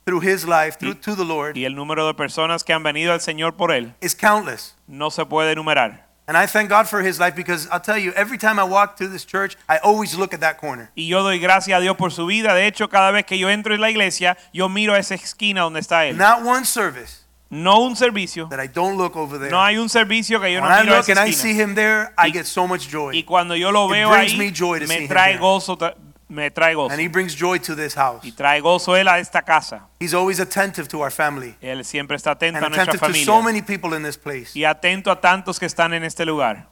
[0.09, 2.83] through his life, through, Y- to the Lord, Y el número de personas que han
[2.83, 4.75] venido al Señor por él is countless.
[4.87, 6.07] no se puede enumerar.
[6.27, 8.97] And I thank God for his life because I'll tell you, every time I walk
[8.97, 10.91] through this church, I always look at that corner.
[10.95, 12.53] Y yo doy gracias a Dios por su vida.
[12.53, 15.61] De hecho, cada vez que yo entro en la iglesia, yo miro a esa esquina
[15.61, 16.17] donde está él.
[16.17, 18.47] Not one service No un servicio.
[18.49, 19.49] that I don't look over there.
[19.49, 21.33] No hay un servicio que yo no When I miro a look esa and I
[21.33, 21.63] see esquina.
[21.63, 23.23] him there, I Y- get so much Y joy.
[23.23, 25.39] cuando yo lo It veo brings ahí, me joy to see me him trae there.
[25.39, 25.95] gozo, tra-
[26.29, 26.91] me trae gozo.
[26.91, 28.23] And he brings joy to this house.
[28.23, 29.87] Y trae gozo él a esta casa.
[29.99, 33.25] He's always attentive to our family Él siempre está atento and a nuestra attentive to
[33.25, 34.51] so many people in this place.
[34.55, 36.67] Y atento a tantos que están en este lugar.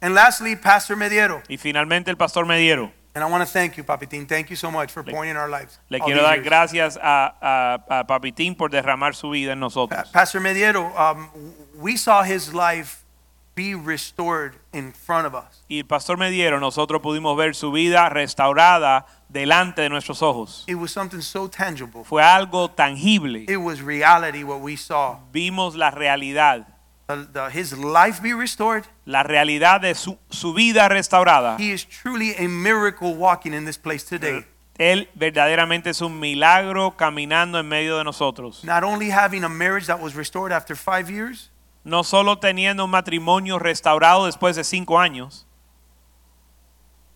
[0.00, 1.42] And lastly, Pastor Mediero.
[1.48, 2.92] Y finalmente el pastor Mediero.
[3.12, 4.28] And I want to thank you, Papitín.
[4.28, 5.80] Thank you so much for pouring in our lives.
[5.88, 6.44] Le quiero dar years.
[6.44, 10.08] gracias a, a, a Papitín por derramar su vida en nosotros.
[10.12, 11.28] Pastor Mediero, um,
[11.74, 13.04] we saw his life
[13.54, 15.62] be restored in front of us.
[15.68, 20.64] Y el pastor Mediero, nosotros pudimos ver su vida restaurada delante de nuestros ojos.
[20.66, 22.04] It was something so tangible.
[22.04, 23.44] Fue algo tangible.
[23.48, 25.18] It was reality what we saw.
[25.32, 26.66] Vimos la realidad.
[27.08, 28.84] The- the- his life be restored.
[29.04, 31.56] La realidad de su, su vida restaurada.
[31.58, 34.46] He is truly a miracle walking in this place today.
[34.78, 38.64] Él verdaderamente es un milagro caminando en medio de nosotros.
[38.64, 41.49] Not only having a marriage that was restored after five years,
[41.84, 45.46] No solo teniendo un matrimonio restaurado después de cinco años,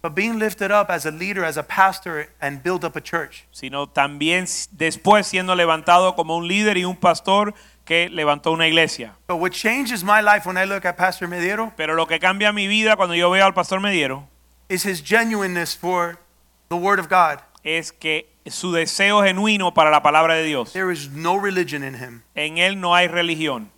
[0.03, 3.47] but being lifted up as a leader, as a pastor, and build up a church.
[3.51, 9.15] sino también después siendo levantado como un líder y un pastor que levantó una iglesia.
[9.27, 12.53] But what changes my life when I look at Pastor Mediero Pero lo que cambia
[12.53, 14.29] mi vida cuando yo veo al pastor Mediero
[14.69, 16.19] is his genuineness for
[16.69, 17.41] the Word of God.
[17.63, 20.73] es que su deseo genuino para la palabra de Dios.
[20.73, 22.23] There is no religion in him.
[22.35, 23.71] En él no hay religión.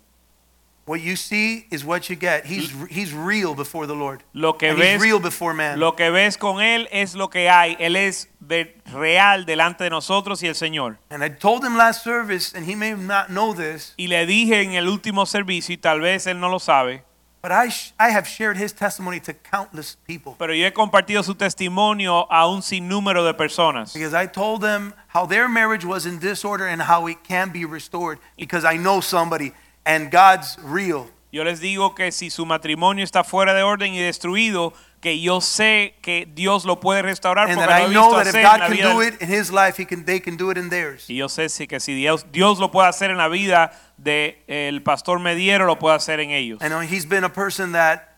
[0.87, 2.45] What you see is what you get.
[2.45, 4.23] He's he's real before the Lord.
[4.33, 5.79] Lo que And ves, he's real before man.
[5.79, 7.75] lo que ves con él es lo que hay.
[7.77, 10.97] Él es ver- real delante de nosotros y el Señor.
[11.09, 14.61] And I told him last service, and he may not know this, Y le dije
[14.63, 17.03] en el último servicio, y tal vez él no lo sabe,
[17.41, 17.67] but I
[17.99, 20.35] I have shared his testimony to countless people.
[20.39, 23.93] pero yo he compartido su testimonio a un sinnúmero de personas.
[23.93, 27.65] Because I told them how their marriage was in disorder and how it can be
[27.65, 28.19] restored.
[28.37, 29.51] Because I know somebody
[29.87, 31.09] and God's real.
[31.31, 35.41] Yo les digo que si su matrimonio está fuera de orden y destruido, que yo
[35.41, 38.93] sé que Dios lo puede restaurar And porque lo he visto hacer en la vida
[38.93, 41.09] do it in his life, he can, they can do it in theirs.
[41.09, 44.81] Y yo sé si que si Dios, Dios lo puede hacer en la vida del
[44.83, 46.61] pastor Mediero, lo puede hacer en ellos.
[46.61, 48.17] And uh, he's been a person that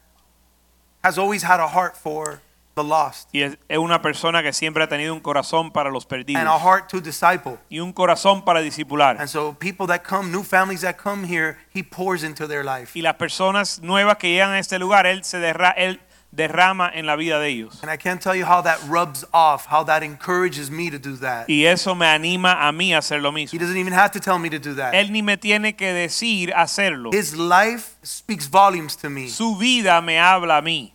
[1.03, 2.41] has always had a heart for
[2.81, 6.39] the lost Y es, una persona que siempre ha tenido un corazón para los perdidos
[6.41, 7.57] and a heart to disciple.
[7.69, 9.17] y un corazón para discipular.
[9.19, 12.97] And so people that come, new families that come here, he pours into their life.
[12.97, 15.99] Y las personas nuevas que llegan a este lugar, él se derra- él
[16.31, 17.81] derrama en la vida de ellos.
[17.83, 21.17] And I can't tell you how that rubs off, how that encourages me to do
[21.17, 21.49] that.
[21.49, 23.51] Y eso me anima a mí a hacer lo mismo.
[23.51, 24.93] He doesn't even have to tell me to do that.
[24.93, 27.09] Él ni me tiene que decir hacerlo.
[27.11, 29.27] His life speaks volumes to me.
[29.27, 30.93] Su vida me habla a mí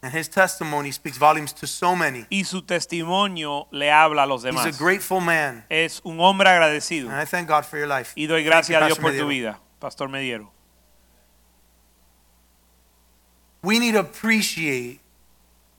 [0.00, 2.24] And his testimony speaks volumes to so many.
[2.30, 4.64] y su testimonio le habla a los demás.
[4.64, 5.64] He's a grateful man.
[5.68, 8.12] Es un hombre agradecido And I thank God for your life.
[8.16, 10.50] y doy gracias a Dios por tu vida, Pastor Mediero.
[13.62, 15.00] We need to appreciate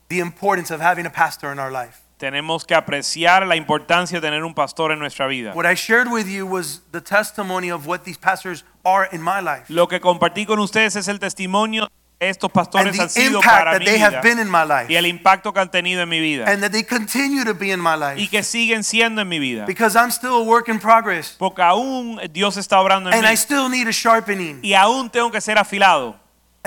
[0.10, 2.02] the importance of having a pastor in our life.
[2.18, 5.54] Tenemos que apreciar la importancia de tener un pastor en nuestra vida.
[5.54, 9.40] What I shared with you was the testimony of what these pastors are in my
[9.40, 11.88] life Lo que compartí con ustedes es el testimonio
[12.20, 14.50] estos and pastores han the sido impact para that mi they have vida been in
[14.50, 14.92] my life.
[14.92, 16.46] y el impacto que han tenido en mi vida.
[16.52, 19.40] And that they continue to be in my y life que siguen siendo en mi
[19.40, 19.66] vida.
[19.66, 21.36] because I'm still a work in progress.
[21.38, 24.60] Porque aún Dios está obrando en and I mí still need a sharpening.
[24.62, 26.20] Y aún tengo que ser afilado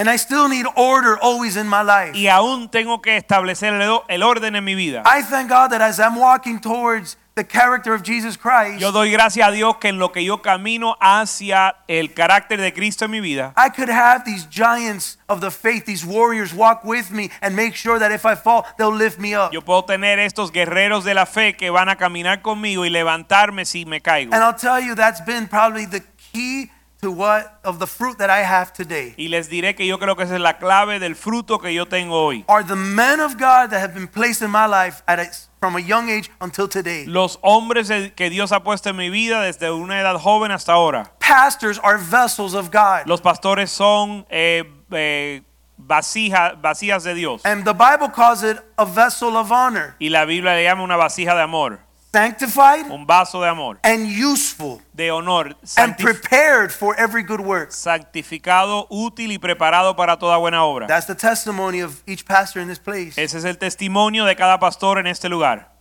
[0.03, 2.17] and I still need order always in my life.
[2.17, 3.73] y aún tengo que establecer
[4.09, 5.05] el orden en mi vida.
[5.07, 9.12] I thank God that as I'm walking towards the character of Jesus Christ, Yo doy
[9.12, 13.12] gracias a Dios que en lo que yo camino hacia el carácter de Cristo en
[13.12, 17.31] mi vida, I could have these giants of the faith, these warriors walk with me
[17.41, 19.53] and make sure that if I fall, they'll lift me up.
[19.53, 23.65] yo puedo tener estos guerreros de la fe que van a caminar conmigo y levantarme
[23.65, 24.35] si me caigo.
[24.35, 28.31] And I'll tell you, that's been probably the key to what of the fruit that
[28.31, 29.12] I have today.
[29.19, 31.87] Y les diré que yo creo que esa es la clave del fruto que yo
[31.87, 32.45] tengo hoy.
[32.49, 35.27] Are the men of God that have been placed in my life at a,
[35.61, 37.05] from a young age until today.
[37.07, 41.11] Los hombres que Dios ha puesto en mi vida desde una edad joven hasta ahora.
[41.19, 43.07] Pastors are vessels of God.
[43.07, 44.62] Los pastores son eh,
[44.93, 45.43] eh,
[45.77, 47.43] vasija- vasijas de Dios.
[47.45, 50.97] And the Bible calls it a vessel of honor, Y la Biblia le llama una
[50.97, 51.81] vasija de amor,
[52.14, 57.70] sanctified un vaso de amor, and useful de honor, and prepared for every good work.
[57.72, 60.87] santificado, útil y preparado para toda buena obra.
[60.87, 63.16] That's the testimony of each pastor in this place.
[63.16, 65.72] Ese es el testimonio de cada pastor en este lugar.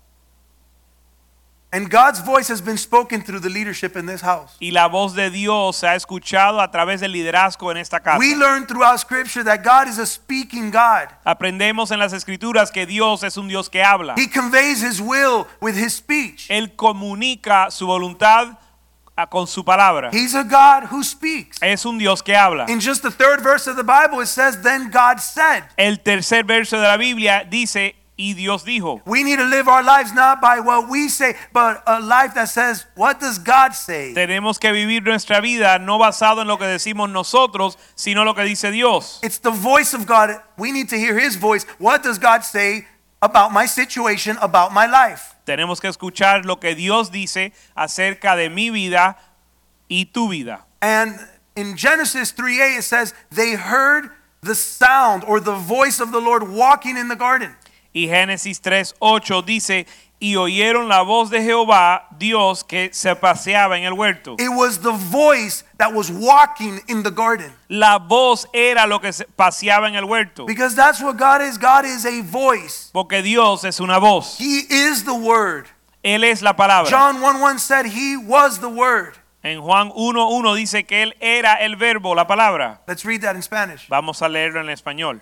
[1.74, 4.58] And God's voice has been spoken through the leadership in this house.
[4.60, 8.18] Y la voz de Dios se ha escuchado a través del liderazgo en esta casa.
[8.20, 11.08] We learn throughout Scripture that God is a speaking God.
[11.26, 14.16] Aprendemos en las escrituras que Dios es un Dios que habla.
[14.18, 16.48] He conveys His will with His speech.
[16.50, 18.58] Él comunica su voluntad
[19.16, 20.10] a- con su palabra.
[20.12, 21.58] He's a God who speaks.
[21.62, 22.66] Es un Dios que habla.
[22.68, 25.64] In just the third verse of the Bible, it says, Then God said.
[25.78, 29.02] El tercer verso de la Biblia dice, y Dios dijo.
[29.06, 32.50] We need to live our lives not by what we say, but a life that
[32.50, 34.14] says, What does God say?
[34.14, 38.44] Tenemos que vivir nuestra vida no basado en lo que decimos nosotros, sino lo que
[38.44, 39.20] dice Dios.
[39.24, 40.40] It's the voice of God.
[40.58, 41.66] We need to hear His voice.
[41.80, 42.86] What does God say
[43.22, 45.36] about my situation, about my life?
[45.46, 49.18] Tenemos que escuchar lo que Dios dice acerca de mi vida
[49.90, 50.64] y tu vida.
[50.82, 51.20] And
[51.56, 56.48] in Genesis 3a it says, They heard the sound or the voice of the Lord
[56.50, 57.56] walking in the garden.
[57.94, 59.86] Y Génesis 3:8 dice,
[60.22, 64.36] y oyeron la voz de Jehová, Dios, que se paseaba en el huerto.
[64.38, 67.52] It was the voice that was walking in the garden.
[67.68, 70.46] La voz era lo que se paseaba en el huerto.
[70.46, 71.58] Because that's what God is.
[71.58, 74.38] God is a voice, Porque Dios es una voz.
[74.38, 75.66] He is the Word.
[76.04, 76.90] Él es la palabra.
[76.90, 79.18] John 1 1 said, He was the Word.
[79.44, 82.82] En Juan 1:1 dice que Él era el verbo, la palabra.
[82.88, 83.88] Let's read that in Spanish.
[83.88, 85.22] Vamos a leerlo en español.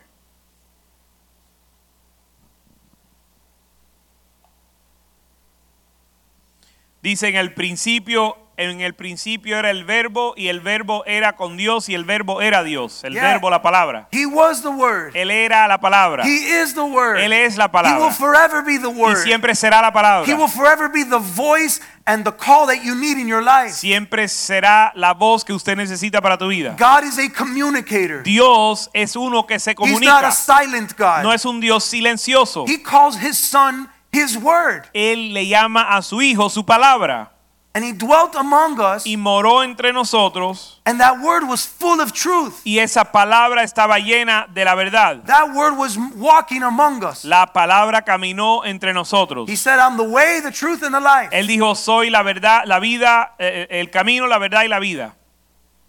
[7.01, 11.55] Dice en el principio en el principio era el verbo y el verbo era con
[11.55, 13.05] Dios y el verbo era Dios.
[13.05, 13.23] El Yeah.
[13.23, 14.09] verbo, la palabra.
[14.11, 15.15] He was the Word.
[15.15, 16.25] Él era la palabra.
[16.25, 17.19] He is the Word.
[17.21, 18.11] Él es la He will palabra.
[18.11, 19.23] forever be the Y Word.
[19.23, 20.27] siempre será la palabra.
[20.29, 23.69] He will forever be the voice and the call that you need in your life.
[23.71, 26.75] Siempre será la voz que usted necesita para tu vida.
[26.77, 28.23] God is a communicator.
[28.23, 30.27] Dios es uno que se He's not comunica.
[30.27, 31.23] a silent God.
[31.23, 32.65] No es un Dios silencioso.
[32.67, 34.83] He calls his son his word.
[34.93, 37.31] Él le llama a su hijo su palabra
[37.71, 42.11] And he dwelt among us, y moró entre nosotros and that word was full of
[42.11, 42.61] truth.
[42.65, 45.23] y esa palabra estaba llena de la verdad.
[45.25, 47.23] That word was walking among us.
[47.23, 49.47] La palabra caminó entre nosotros.
[49.47, 51.29] He said, I'm the way, the truth, and the life.
[51.31, 55.13] Él dijo, soy la verdad, la vida, eh, el camino, la verdad y la vida.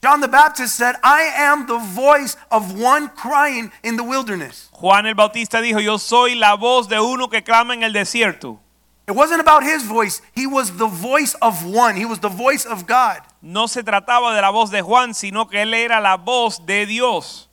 [0.03, 4.71] John the Baptist said, I am the voice of one crying in the wilderness.
[4.73, 8.59] Juan el Bautista dijo, yo soy la voz de uno que clama en el desierto.
[9.07, 12.65] It wasn't about his voice, he was the voice of one, he was the voice
[12.65, 13.19] of God.
[13.43, 16.87] No se trataba de la voz de Juan, sino que él era la voz de
[16.87, 17.49] Dios.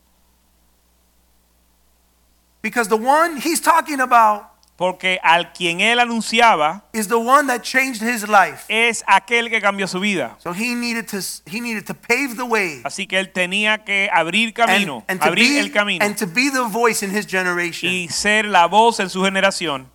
[2.62, 7.64] Because the one he's talking about Porque al quien él anunciaba is the one that
[7.64, 8.64] changed his life.
[8.70, 10.38] es aquel que cambió su vida.
[10.38, 14.08] So he needed to he needed to pave the way Así que él tenía que
[14.14, 17.10] abrir and, camino, and to abrir be, el camino and to be the voice in
[17.10, 17.90] his generation.
[17.90, 19.88] y ser la voz en su generación.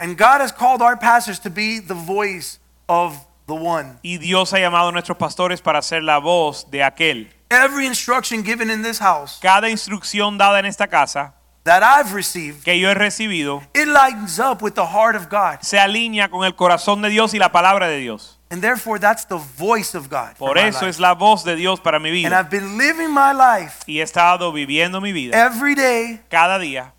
[0.00, 3.98] And God has called our pastors to be the voice of the one.
[4.02, 7.28] Y Dios ha llamado a nuestros pastores para ser la voz de aquel.
[7.48, 11.34] Every instruction given in this house Cada instrucción dada en esta casa
[11.70, 15.58] that I've received, que yo he recibido it lines up with the heart of God.
[15.62, 18.38] se alinea con el corazón de Dios y la palabra de Dios.
[18.50, 20.36] And therefore that's the voice of God.
[20.36, 20.88] for Por my eso life.
[20.90, 22.40] es la voz de Dios para mi And vida.
[22.40, 26.92] I've been living my life Y he estado viviendo mi vida every day cada día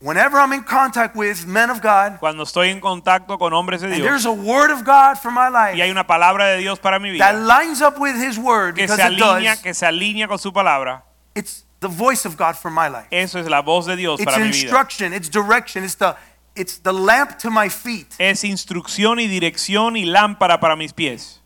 [0.00, 2.18] whenever I'm in contact with men of God.
[2.20, 5.32] cuando estoy en contacto con hombres de And Dios there's a word of God for
[5.32, 8.38] my y hay life una palabra de Dios para mi that lines up with his
[8.38, 9.60] word que because se it does.
[9.62, 11.02] que se alinea con su palabra.
[11.34, 13.06] It's the voice of God for my life.
[13.10, 14.62] Eso es la voz de Dios It's para mi vida.
[14.62, 16.16] instruction, it's direction, it's the
[16.56, 18.16] it's the lamp to my feet.
[18.18, 21.40] Es instrucción y dirección y lámpara para mis pies.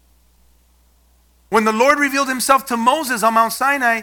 [1.51, 4.03] When the Lord revealed himself to Moses on Mount Sinai,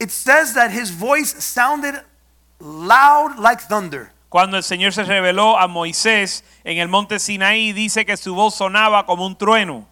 [0.00, 1.96] it says that his voice sounded
[2.60, 4.10] loud like thunder.
[4.30, 8.54] Cuando el Señor se reveló a Moisés en el monte Sinaí, dice que su voz
[8.54, 9.86] sonaba como un trueno.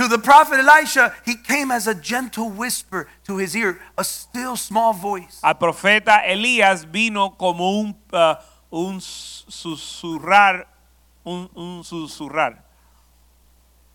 [0.00, 4.56] To the prophet Elisha, he came as a gentle whisper to his ear, a still
[4.56, 5.38] small voice.
[5.44, 8.36] Al profeta Elías vino como un, uh,
[8.72, 10.64] un susurrar,
[11.22, 12.62] un, un susurrar.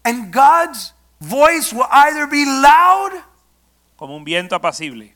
[0.06, 3.24] And God's voice will either be loud,
[3.98, 5.12] como un viento apacible.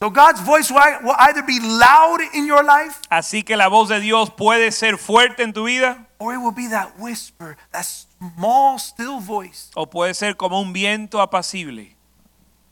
[0.00, 3.98] so God's voice will either be loud in your life, Así que la voz de
[3.98, 7.84] Dios puede ser fuerte en tu vida or it will be that whisper, that
[8.18, 9.70] small, still voice.
[9.74, 11.94] o puede ser como un viento apacible.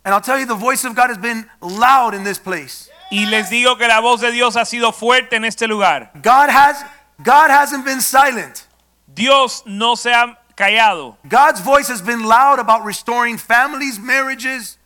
[0.04, 2.88] And I'll tell you, the voice of God has been loud in this place.
[3.10, 6.10] Y les digo que la voz de Dios ha sido fuerte en este lugar.
[6.22, 6.84] God has
[7.22, 8.66] God hasn't been silent.
[9.12, 11.16] Dios no se ha callado.
[11.28, 14.78] God's voice has been loud about restoring families, marriages,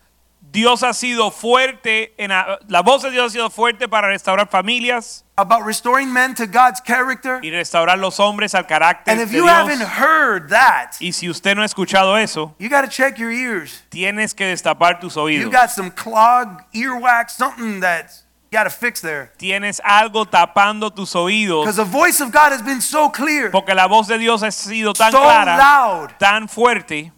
[0.52, 4.48] Dios ha sido fuerte, en la, la voz de Dios ha sido fuerte para restaurar
[4.48, 7.40] familias about restoring men to God's character.
[7.42, 9.52] y restaurar los hombres al carácter And if de you Dios.
[9.56, 13.30] haven't heard that, Y si usted no ha escuchado eso, you got to check your
[13.30, 13.82] ears.
[13.90, 15.42] tienes que destapar tus oídos.
[15.44, 18.10] You got some clogged earwax, something that
[18.50, 19.32] you got to fix there.
[19.38, 23.74] Tienes algo tapando tus oídos Because the voice of God has been so clear, porque
[23.74, 27.12] la voz de Dios ha sido tan so clara, loud, tan fuerte,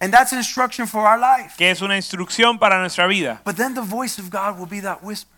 [0.00, 1.54] and that's instruction for our life.
[1.56, 3.40] que es una instrucción para nuestra vida.
[3.44, 5.30] But then the voice of God will be that whisper,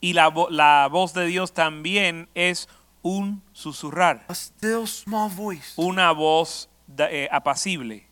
[0.00, 2.68] Y la, vo- la voz de Dios también es
[3.02, 5.72] un susurrar, a still small voice.
[5.76, 8.06] una voz eh, apacible.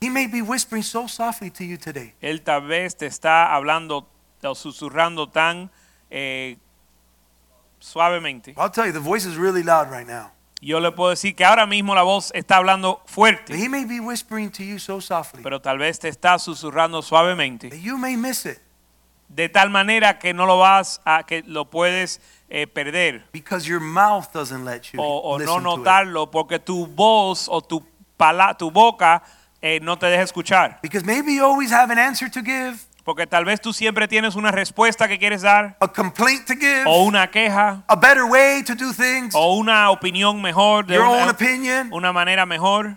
[0.00, 2.14] He may be whispering so softly to you today.
[2.20, 4.06] Él tal vez te está hablando
[4.42, 5.70] o susurrando tan
[6.10, 6.58] eh,
[7.80, 8.54] suavemente.
[8.58, 10.30] I'll tell you, the voice is really loud right now.
[10.60, 13.84] Yo le puedo decir que ahora mismo la voz está hablando But fuerte, he may
[13.84, 17.98] be whispering to you so softly pero tal vez te está susurrando suavemente, that you
[17.98, 18.58] may miss it
[19.28, 23.80] de tal manera que no lo vas a que lo puedes eh, perder because your
[23.80, 25.64] mouth doesn't let you o, o no listen to it.
[25.78, 27.84] notarlo porque tu voz o tu
[28.16, 29.22] pala- tu boca
[29.60, 30.78] eh, no te deja escuchar.
[30.82, 34.34] Because maybe you always have an answer to give, Porque tal vez tú siempre tienes
[34.34, 38.62] una respuesta que quieres dar a complaint to give, o una queja a better way
[38.62, 41.88] to do things, o una opinión mejor de your own una, opinion.
[41.92, 42.96] una manera mejor,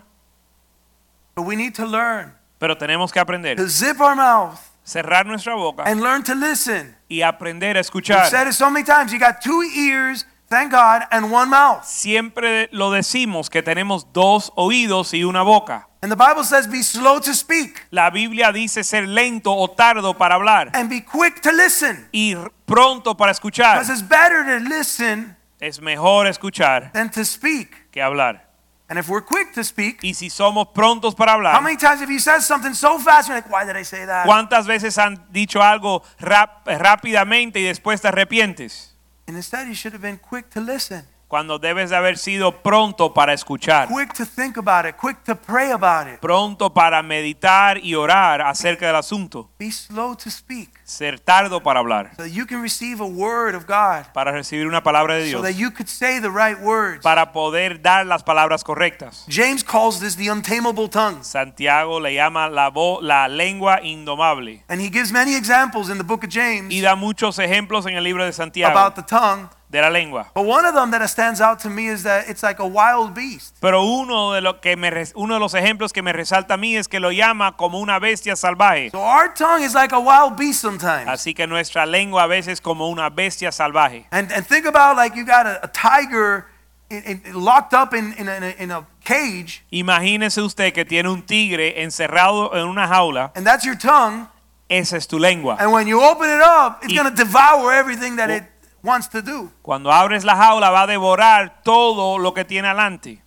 [1.34, 4.58] But we need to learn pero tenemos que aprender, to zip our mouth
[4.88, 6.96] cerrar nuestra boca and learn to listen.
[7.08, 8.30] y aprender a We've escuchar.
[8.30, 9.12] said it so many times.
[9.12, 11.84] You got two ears thank God, and one mouth.
[11.84, 15.86] Siempre lo decimos que tenemos dos oídos y una boca.
[16.00, 20.14] And the Bible says, be slow to speak La Biblia dice ser lento o tardo
[20.16, 22.08] para hablar and be quick to listen.
[22.12, 22.34] y
[22.66, 23.78] pronto para escuchar.
[23.80, 27.90] Because it's better to listen Es mejor escuchar than to speak.
[27.90, 28.47] que hablar.
[28.90, 32.00] And if we're quick to speak, Y si somos prontos para how hablar, many times
[32.00, 34.24] have you said something so fast, you're like, why did I say that?
[34.26, 38.94] ¿cuántas veces han dicho algo rap- eh, rápidamente y después te arrepientes?
[39.26, 43.12] And instead, you should have been quick to listen, Cuando debes de haber sido pronto
[43.12, 46.20] para escuchar, quick to think about it, quick to pray about it.
[46.20, 51.80] pronto para meditar y orar acerca del asunto, Be slow to speak ser tardo para
[51.80, 55.30] hablar, so that you can receive a word of God, para recibir una palabra de
[55.30, 57.02] so Dios, that you could say the right words.
[57.02, 59.26] para poder dar las palabras correctas.
[59.28, 61.22] James calls this the untamable tongue.
[61.22, 66.04] Santiago le llama la, vo- la lengua indomable And he gives many examples in the
[66.04, 69.50] book of James y da muchos ejemplos en el libro de Santiago about the tongue.
[69.70, 70.30] De la lengua.
[70.34, 73.14] But one of them that stands out to me is that it's like a wild
[73.14, 73.56] beast.
[73.60, 76.76] Pero uno de, lo que me, uno de los ejemplos que me resalta a mí
[76.76, 78.90] es que lo llama como una bestia salvaje.
[78.90, 81.08] So our tongue is like a wild beast sometimes.
[81.08, 84.06] Así que nuestra lengua a veces como una bestia salvaje.
[84.10, 86.46] And, and think about like you got a, a tiger
[86.90, 91.22] in, in, locked up in, in, a, in a cage, Imagínese usted que tiene un
[91.22, 94.26] tigre encerrado en una jaula, and that's your tongue.
[94.68, 95.56] esa es tu lengua.
[95.58, 98.44] And when you open it up, it's going to devour everything that it
[98.82, 99.50] wants to do.
[99.62, 103.22] Cuando abres la jaula va a devorar todo lo que tiene adelante.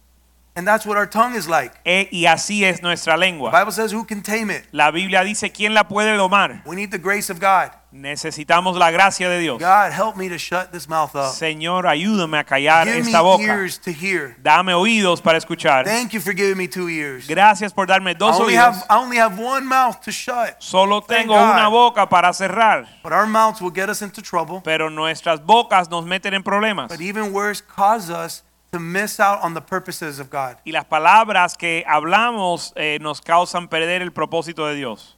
[0.53, 1.71] And that's what our tongue is like.
[1.85, 3.51] E- y así es nuestra The.
[3.51, 4.65] Bible says, Who can tame it?
[4.73, 6.61] La Biblia dice, ¿quién la puede domar?
[6.65, 7.71] We need the grace of God.
[7.93, 9.59] Necesitamos la gracia de Dios.
[9.59, 11.33] God, help me to shut this mouth up.
[11.33, 13.43] Señor, ayúdame a callar Give me boca.
[13.43, 14.35] ears to hear.
[14.41, 15.85] Dame oídos para escuchar.
[15.85, 17.27] Thank you for giving me two ears.
[17.27, 18.75] Gracias por darme dos I only oídos.
[18.75, 20.55] have, I only have one mouth to shut.
[20.59, 21.53] Solo Thank tengo God.
[21.53, 22.87] una boca para cerrar.
[23.03, 24.61] But our mouths will get us into trouble.
[24.63, 26.89] Pero nuestras bocas nos meten en problemas.
[26.89, 30.55] But even worse, cause us to miss out on the purposes of God.
[30.65, 35.17] Y las palabras que hablamos eh, nos causan perder el propósito de Dios.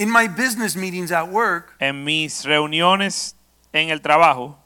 [0.00, 3.34] In my business meetings at work, En mis reuniones
[3.72, 4.56] en el trabajo,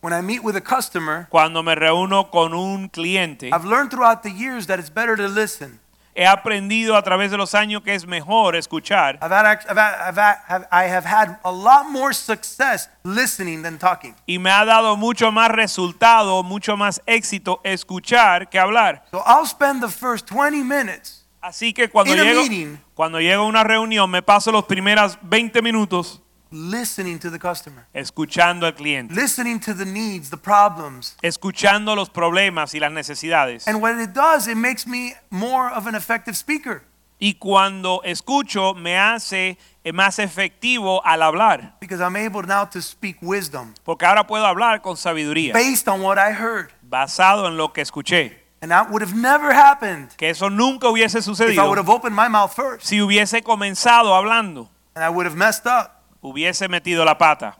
[0.00, 4.22] when I meet with a customer, cuando me reúno con un cliente, I've learned throughout
[4.22, 5.80] the years that it's better to listen.
[6.20, 9.18] He aprendido a través de los años que es mejor escuchar.
[9.22, 12.90] I've had, act- I've had, I've had, have, I have had a lot more success
[13.04, 14.14] listening than talking.
[14.26, 19.04] Y me ha dado mucho más resultado, mucho más éxito escuchar que hablar.
[19.10, 22.76] So I'll spend the first 20 minutes Así que cuando In a llego, meeting.
[22.94, 26.20] cuando llego a una reunión me paso los primeros 20 minutos
[26.50, 31.16] listening to the customer, escuchando al cliente, listening to the needs, the problems.
[31.22, 33.66] escuchando los problemas y las necesidades.
[33.68, 36.82] And what it does, it makes me more of an effective speaker
[37.22, 42.80] Y cuando escucho me hace eh, más efectivo al hablar, because I'm able now to
[42.80, 46.70] speak wisdom porque ahora puedo hablar con sabiduría, based on what I heard.
[46.82, 48.38] basado en lo que escuché.
[48.62, 51.52] And that would have never happened Que eso nunca hubiese sucedido.
[51.52, 55.26] if I would have opened my mouth first si hubiese comenzado hablando, and I would
[55.26, 55.99] have messed up.
[56.22, 57.56] Hubiese metido la pata.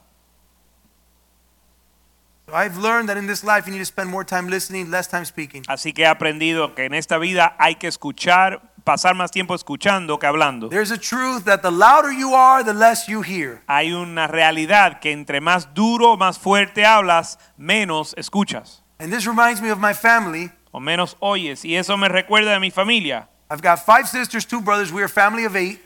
[2.53, 5.25] I've learned that in this life you need to spend more time listening, less time
[5.25, 5.63] speaking.
[5.69, 10.19] Así que he aprendido que en esta vida hay que escuchar, pasar más tiempo escuchando
[10.19, 10.69] que hablando.
[10.69, 13.63] There's a truth that the louder you are, the less you hear.
[13.69, 19.63] Hay una realidad que entre más duro, más fuerte hablas, menos escuchas And this reminds
[19.63, 20.51] me of my family.
[20.73, 21.65] o menos oyes.
[21.65, 23.29] Y eso me recuerda de mi familia.
[23.49, 24.93] I've got five sisters, two brothers.
[24.93, 25.81] We're a family of eight.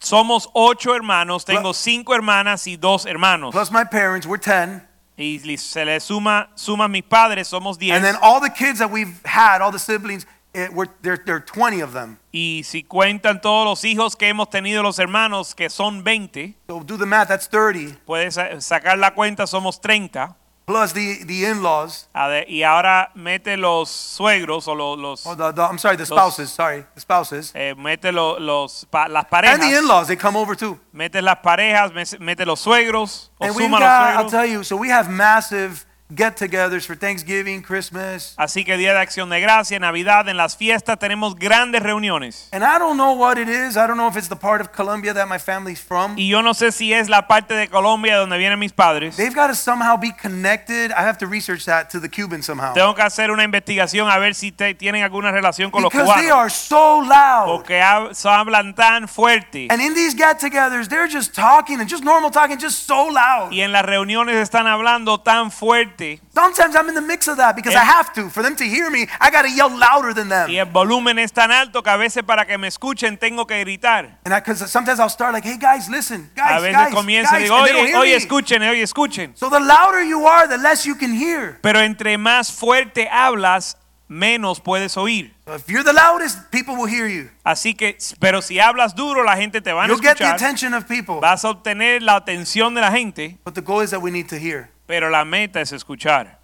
[0.00, 3.52] Somos ocho hermanos, tengo cinco hermanas y dos hermanos.
[3.52, 4.82] Plus my parents, we're 10.
[5.16, 7.96] Y se le suma, suma mis padres, somos diez.
[7.96, 10.24] And then all the kids that we've had, all the siblings,
[10.54, 12.18] it, we're, there, there are 20 of them.
[12.32, 16.84] Y si cuentan todos los hijos que hemos tenido los hermanos, que son 20, So
[16.84, 17.98] do the math, that's 30.
[18.06, 20.36] puedes sa- sacar la cuenta, somos 30.
[20.68, 22.08] Plus the, the in-laws.
[22.46, 26.50] Y ahora mete los suegros o lo- los, Oh, the, the, I'm sorry, the spouses.
[26.50, 27.52] Sorry, the spouses.
[27.54, 30.78] eh, mete lo- los, pa- las And the in-laws, they come over too.
[30.92, 31.90] Mete las parejas,
[32.20, 36.86] mete los suegros, o And suma got, I'll tell you, so we have massive get-togethers
[36.86, 38.34] for Thanksgiving, Christmas.
[38.36, 42.48] Así que Día de Acción de Gracia, Navidad, en las fiestas tenemos grandes reuniones.
[42.52, 43.76] And I don't know what it is.
[43.76, 46.16] I don't know if it's the part of Colombia that my family's from.
[46.16, 49.16] Y yo no sé si es la parte de Colombia donde vienen mis padres.
[49.16, 50.90] They've got to somehow be connected.
[50.92, 52.72] I have to research that to the Cubans somehow.
[52.74, 56.14] Tengo que hacer una investigación a ver si te- tienen alguna relación con los cubanos.
[56.14, 57.46] Because they are so loud.
[57.46, 59.68] Porque hablan tan fuerte.
[59.70, 63.52] And in these get-togethers, they're just talking and just normal talking, just so loud.
[63.52, 67.36] Y en las reuniones están hablando tan fuerte fuerte Sometimes I'm in the mix of
[67.36, 67.84] that because I eh.
[67.84, 68.30] have to.
[68.30, 70.48] For them to hear me, I got to yell louder than them.
[70.48, 73.58] y el volumen es tan alto que a veces para que me escuchen tengo que
[73.60, 74.18] gritar.
[74.24, 77.42] And because sometimes I'll start like, hey guys, listen, A veces guys, comienzo y guys,
[77.44, 79.32] digo, they don't oye, oye, escuchen, eh, oye, escuchen.
[79.36, 81.58] So the louder you are, the less you can hear.
[81.60, 83.76] Pero entre más fuerte hablas,
[84.08, 85.34] menos puedes oír.
[85.46, 87.30] If you're the loudest, people will hear you.
[87.44, 90.74] Así que, pero si hablas duro, la gente te va a You'll get the attention
[90.74, 91.20] of people.
[91.20, 94.28] Vas a obtener la atención de la gente, But the goal is that we need
[94.28, 94.70] to hear.
[94.88, 96.38] Pero la meta es escuchar.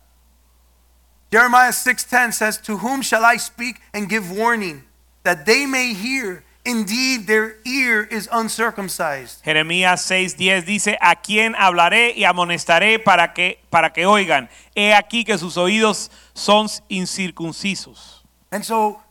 [1.32, 4.84] Jeremiah 6:10 says, "To whom shall I speak and give warning,
[5.24, 6.44] that they may hear?
[6.64, 13.58] Indeed, their ear is uncircumcised." Jeremías 6:10 dice, ¿a quién hablaré y amonestaré para que,
[13.70, 14.48] para que oigan?
[14.76, 18.24] He aquí que sus oídos son incircuncisos
[18.54, 19.02] And so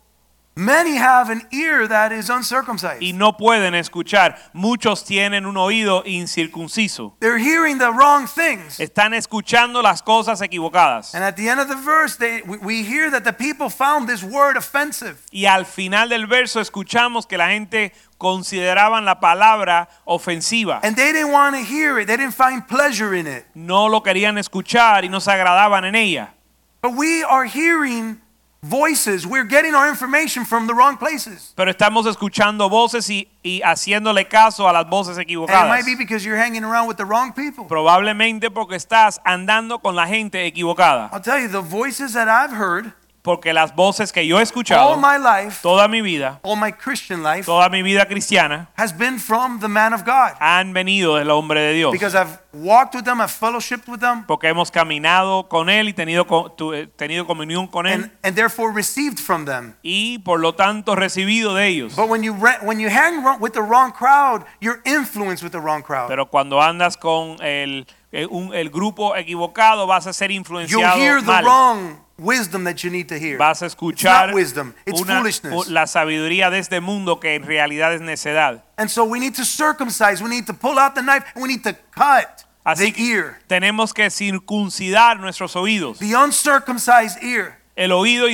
[0.55, 3.01] many have an ear that is uncircumcised.
[3.01, 4.37] y no pueden escuchar.
[4.53, 7.15] Muchos tienen un oído incircunciso.
[7.19, 8.79] They're hearing the wrong things.
[8.79, 11.13] Están escuchando las cosas equivocadas.
[11.15, 14.07] And at the end of the verse, they, we, we hear that the people found
[14.07, 15.17] this word offensive.
[15.31, 20.79] Y al final del verso escuchamos que la gente consideraban la palabra ofensiva.
[20.83, 22.07] And they didn't want to hear it.
[22.07, 23.45] They didn't find pleasure in it.
[23.53, 26.33] No lo querían escuchar y no se agradaban en ella.
[26.81, 28.19] But we are hearing
[28.63, 29.27] voices.
[29.27, 31.53] We're getting our information from the wrong places.
[31.55, 35.67] Pero estamos escuchando voces y, y haciéndole caso a las voces And it equivocadas.
[35.69, 37.65] might be because you're hanging around with the wrong people.
[37.65, 41.09] Probablemente porque estás andando con la gente equivocada.
[41.11, 42.93] I'll tell you, the voices that I've heard
[43.23, 44.43] Porque las voces que yo he
[44.75, 48.91] all my life, toda mi vida, all my Christian life, toda mi vida cristiana, has
[48.91, 50.33] been from the man of God.
[50.41, 51.93] han venido del hombre de Dios.
[51.93, 55.93] Because I've walked with them, I've fellowshipped with them, Porque hemos caminado con él y
[55.93, 56.27] tenido,
[56.73, 57.93] eh, tenido comunión con él.
[57.93, 59.75] and, and therefore received from them.
[59.81, 61.95] y por lo tanto recibido de ellos.
[61.95, 65.81] But when you when you hang with the wrong crowd, you're influenced with the wrong
[65.81, 66.09] crowd.
[66.09, 71.01] Pero cuando andas con el, eh, un- el grupo equivocado vas a ser influenciado You'll
[71.01, 71.45] hear the mal.
[71.45, 73.37] wrong wisdom that you need to hear.
[73.37, 75.67] Vas a It's escuchar not wisdom, it's una- foolishness.
[75.69, 78.63] la sabiduría de este mundo que en realidad es necedad.
[78.77, 81.47] And so we need to circumcise, we need to pull out the knife, and we
[81.49, 85.99] need to cut Así the ear, Tenemos que circuncidar nuestros oídos.
[85.99, 87.59] the uncircumcised ear.
[87.75, 88.27] El oído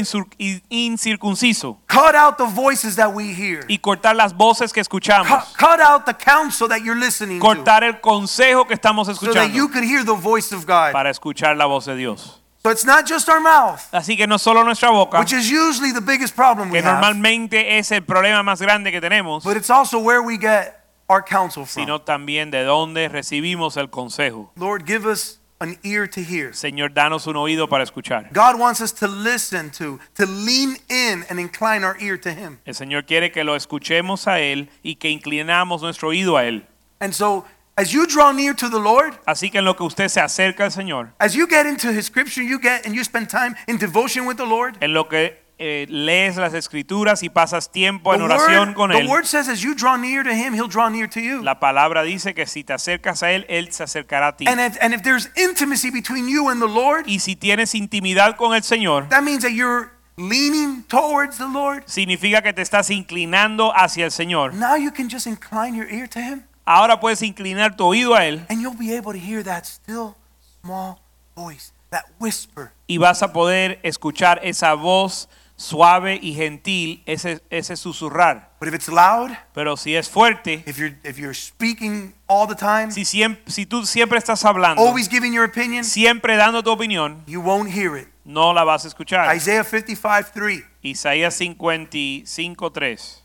[0.70, 1.78] incircunciso.
[1.88, 3.64] Cut out the voices that we hear.
[3.70, 5.56] Y cortar las voces que escuchamos.
[5.58, 9.48] cut out the counsel that you're listening to Cortar el consejo que estamos so that
[9.54, 9.72] you escuchando.
[9.74, 10.92] could hear the voice of God.
[10.92, 12.39] Para escuchar la voz de Dios.
[12.62, 15.20] So it's not just our mouth, Así que no solo nuestra boca.
[15.20, 18.92] which is usually the biggest problem we que have, normalmente es el problema más grande
[18.92, 21.84] que tenemos, but it's also where we get our counsel from.
[21.86, 24.52] sino también de dónde recibimos el consejo.
[24.58, 26.54] Lord, give us an ear to hear.
[26.54, 28.30] Señor, danos un oído para escuchar.
[28.34, 32.60] God wants us to listen to, to lean in and incline our ear to Him.
[32.66, 36.66] El Señor quiere que lo escuchemos a Él y que inclinamos nuestro oído a Él.
[37.02, 37.46] And so,
[37.80, 40.66] as you draw near to the Lord, Así que en lo que usted se acerca
[40.66, 43.78] al Señor, as you get into His Scripture, you get and you spend time in
[43.78, 44.78] devotion with the Lord.
[44.82, 49.08] en lo que eh, lees las escrituras y pasas tiempo en oración con the Él,
[49.10, 51.42] word says, as you draw near to Him, He'll draw near to you.
[51.44, 54.46] la palabra dice que si te acercas a Él, Él se acercará a ti.
[54.48, 58.38] And if, and if there's intimacy between you and the Lord, Y si tienes intimidad
[58.38, 61.84] con el Señor, that means that you're leaning towards the Lord.
[61.88, 64.54] significa que te estás inclinando hacia el Señor.
[64.54, 68.26] Now you can just incline your ear to Him, Ahora puedes inclinar tu oído a
[68.26, 70.16] Él and you'll be able to hear that still
[70.62, 71.00] small
[71.36, 72.72] voice, that whisper.
[72.88, 78.50] y vas a poder escuchar esa voz suave y gentil, ese, ese susurrar.
[78.60, 82.56] But if it's loud, Pero si es fuerte, if you're if you're speaking all the
[82.56, 87.42] time, si, tú siempre estás hablando, always giving your opinion, siempre dando tu opinión, you
[87.42, 88.08] won't hear it.
[88.24, 89.36] no la vas a escuchar.
[89.36, 90.64] Isaiah 55 3.
[90.82, 93.24] Isaías 55, 3.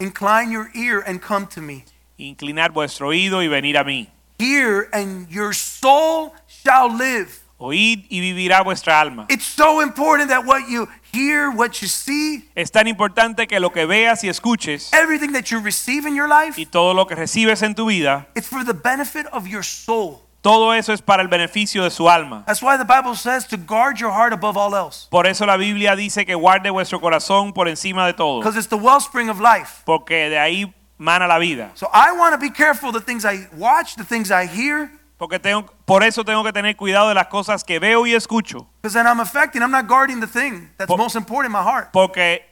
[0.00, 1.84] Incline your ear and come to me.
[2.26, 4.08] Inclinar vuestro oído y venir a mí.
[4.38, 7.28] Hear, and your soul shall live.
[7.58, 9.26] Oíd y vivirá vuestra alma.
[9.28, 13.70] It's so important that what you hear, what you see, Es tan importante que lo
[13.70, 17.14] que veas y escuches everything that you receive in your life, y todo lo que
[17.14, 20.22] recibes en tu vida, it's for the benefit of your soul.
[20.40, 22.42] todo eso es para el beneficio de su alma.
[22.46, 25.06] That's why the Bible says to guard your heart above all else.
[25.08, 28.68] Por eso la Biblia dice que guarde vuestro corazón por encima de todo, Because it's
[28.68, 29.82] the wellspring of life.
[29.84, 31.72] porque de ahí mana la vida.
[31.74, 35.38] So I want to be careful the things I watch, the things I hear, Porque
[35.38, 38.94] tengo, por eso tengo que tener cuidado de las cosas que veo y escucho, because
[38.94, 41.92] then I'm affecting, I'm not guarding the thing that's most important in my heart.
[41.92, 42.42] porque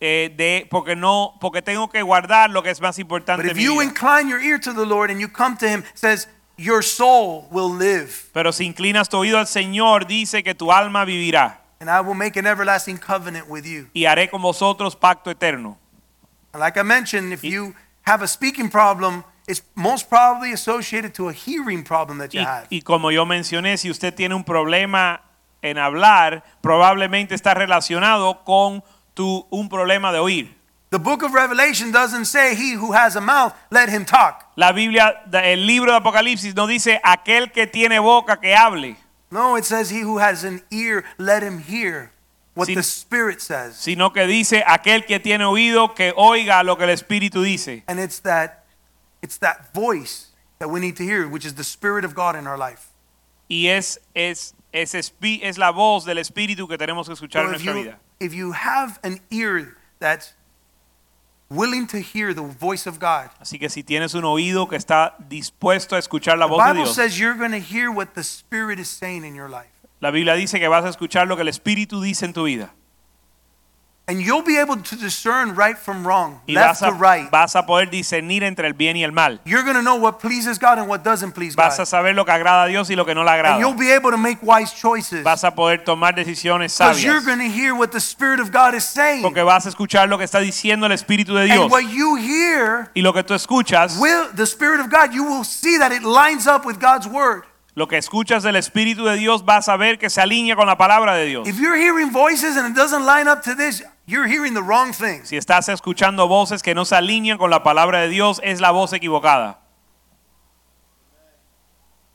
[0.00, 3.42] eh, de, porque no, porque tengo que guardar lo que es más importante.
[3.44, 3.84] But if you vida.
[3.84, 6.28] incline your ear to the Lord and you come to Him, says,
[6.58, 11.04] your soul will live, Pero si inclinas tu oído al Señor, dice que tu alma
[11.06, 13.88] vivirá and I will make an everlasting covenant with you.
[13.94, 15.78] y haré con vosotros pacto eterno.
[16.54, 21.32] Like I mentioned, if you have a speaking problem, it's most probably associated to a
[21.32, 22.66] hearing problem that you Y, have.
[22.70, 25.20] y como yo mencioné, si usted tiene un problema
[25.62, 28.82] en hablar, probablemente está relacionado con
[29.14, 30.56] tu, un problema de oír.
[30.90, 34.44] The book of Revelation doesn't say he who has a mouth, let him talk.
[34.56, 38.96] La Biblia, el libro de Apocalipsis no dice aquel que tiene boca que hable,
[39.30, 42.10] No, it says he who has an ear, let him hear
[42.54, 43.76] what the Spirit says.
[43.76, 47.82] sino que dice aquel que tiene oído que oiga lo que el Espíritu dice.
[47.86, 48.64] And it's that
[49.22, 50.28] it's that voice
[50.58, 52.88] that we need to hear, which is the Spirit of God in our life.
[53.48, 57.50] Y es, es, es, es la voz del Espíritu que tenemos que escuchar en So
[57.52, 57.98] nuestra you, vida.
[58.20, 60.34] if you have an ear that's
[61.50, 65.14] willing to hear the voice of God, Así que si tienes un oído que está
[65.28, 66.88] dispuesto a escuchar la the voz de Dios.
[66.88, 69.68] Bible says you're going to hear what the Spirit is saying in your life.
[70.02, 72.74] La Biblia dice que vas a escuchar lo que el Espíritu dice en tu vida.
[74.08, 77.30] And you'll be able to discern right from wrong, Y left vas a, to right.
[77.30, 79.40] vas a poder discernir entre el bien y el mal.
[79.44, 82.24] You're going to know what pleases God and what doesn't please Vas a saber lo
[82.24, 83.78] que agrada a Dios y lo que no le And you'll agrada.
[83.78, 85.22] be able to make wise choices.
[85.22, 87.26] Vas a poder tomar decisiones Because you're sabias.
[87.26, 89.22] going to hear what the Spirit of God is saying.
[89.22, 91.60] Porque vas a escuchar lo que está diciendo el Espíritu de Dios.
[91.62, 95.22] And what you hear, Y lo que tú escuchas, will, the Spirit of God, you
[95.22, 97.44] will see that it lines up with God's Word.
[97.74, 100.76] Lo que escuchas del Espíritu de Dios, vas a ver que se alinea con la
[100.76, 101.48] palabra de Dios.
[101.48, 104.92] If you're hearing voices and it doesn't line up to this, you're hearing the wrong
[104.92, 105.28] things.
[105.28, 108.72] Si estás escuchando voces que no se alinean con la palabra de Dios, es la
[108.72, 109.58] voz equivocada.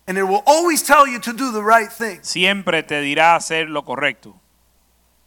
[0.08, 2.20] And it will always tell you to do the right thing.
[2.22, 4.40] Siempre te dirá hacer lo correcto.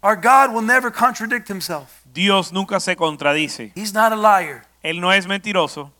[0.02, 2.02] Our God will never contradict himself.
[2.10, 3.72] Dios nunca se contradice.
[3.74, 4.62] He's not a liar.
[4.82, 5.92] Él no es mentiroso.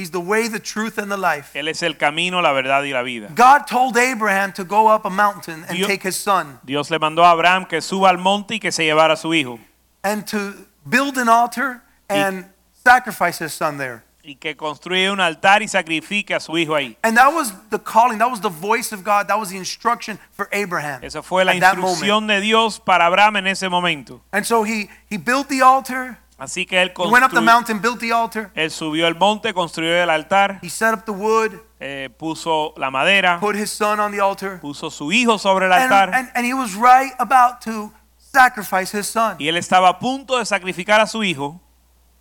[0.00, 1.54] He's the way, the truth, and the life.
[1.54, 3.28] Él es el camino, la verdad y la vida.
[3.34, 6.98] God told Abraham to go up a mountain and Dios- take his son Dios le
[6.98, 9.58] mandó a Abraham que suba al monte y que se llevara a su hijo.
[10.02, 10.54] and to
[10.88, 14.02] build an altar and sacrifice his son there.
[14.22, 16.96] Y que construya un altar y sacrifique a su hijo ahí.
[17.02, 20.18] And that was the calling, that was the voice of God, that was the instruction
[20.32, 21.00] for Abraham.
[21.02, 22.02] Esa fue la at that moment.
[22.02, 24.20] instrucción de Dios para Abraham en ese momento.
[24.32, 27.80] And so he, he built the altar, Así que él, he went up the mountain,
[27.80, 31.52] built the altar, él subió el monte, construyó el altar, he set up the wood,
[31.78, 35.72] eh, puso la madera, put his son on the altar, puso su hijo sobre el
[35.72, 39.36] and, altar and, and he was right about to sacrifice his son.
[39.38, 41.60] y él estaba a punto de sacrificar a su hijo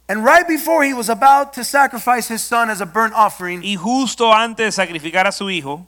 [0.10, 3.76] And right before he was about to sacrifice his son as a burnt offering, y
[3.76, 5.88] justo antes de sacrificar a su hijo,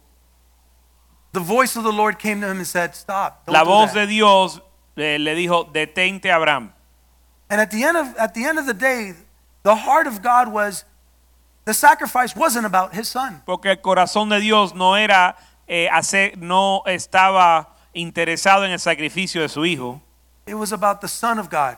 [1.33, 3.45] the voice of the Lord came to him and said, Stop.
[3.45, 4.61] Don't la do voz that." de Dios
[4.95, 6.71] eh, le dijo, detente Abraham.
[7.51, 9.13] And at the end of at the end of the day,
[9.63, 10.85] the heart of God was
[11.65, 13.41] the sacrifice wasn't about his son.
[13.45, 15.35] Porque el corazón de Dios no era
[15.67, 20.01] eh, hacer, no estaba interesado en el sacrificio de su hijo,
[20.47, 21.77] It was about the son of God.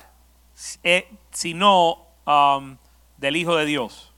[0.83, 1.97] eh, sino
[2.27, 2.77] um,
[3.19, 4.11] del hijo de Dios.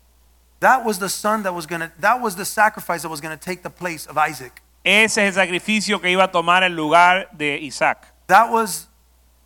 [0.60, 3.64] That was the son that was gonna that was the sacrifice that was gonna take
[3.64, 4.62] the place of Isaac.
[4.84, 8.06] Ese es el sacrificio que iba a tomar el lugar de Isaac.
[8.28, 8.88] That was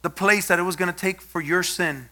[0.02, 2.10] the place that it was gonna take for your sin.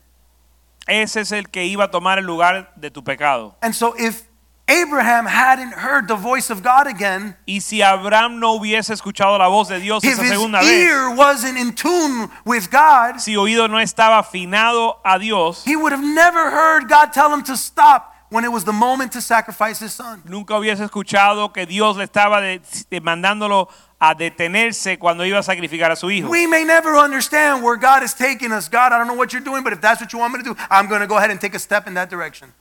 [0.87, 3.55] Ese es el que iba a tomar el lugar de tu pecado.
[3.61, 4.23] And so if
[4.69, 9.47] Abraham hadn't heard the voice of God again, Y si Abraham no hubiese escuchado la
[9.47, 13.35] voz de Dios if esa his segunda vez, ear wasn't in tune with God, si
[13.35, 17.55] oído no estaba afinado a Dios, he would have never heard God tell him to
[17.55, 20.21] stop when it was the moment to sacrifice his son.
[20.25, 22.59] nunca hubiese escuchado que Dios le estaba de-
[22.91, 23.69] demandándolo
[23.99, 26.29] a detenerse cuando iba a sacrificar a su hijo.
[26.29, 28.69] We may never understand where God is taking us.
[28.69, 30.53] God, I don't know what you're doing, but if that's what you want me to
[30.53, 32.53] do, I'm going to go ahead and take a step in that direction.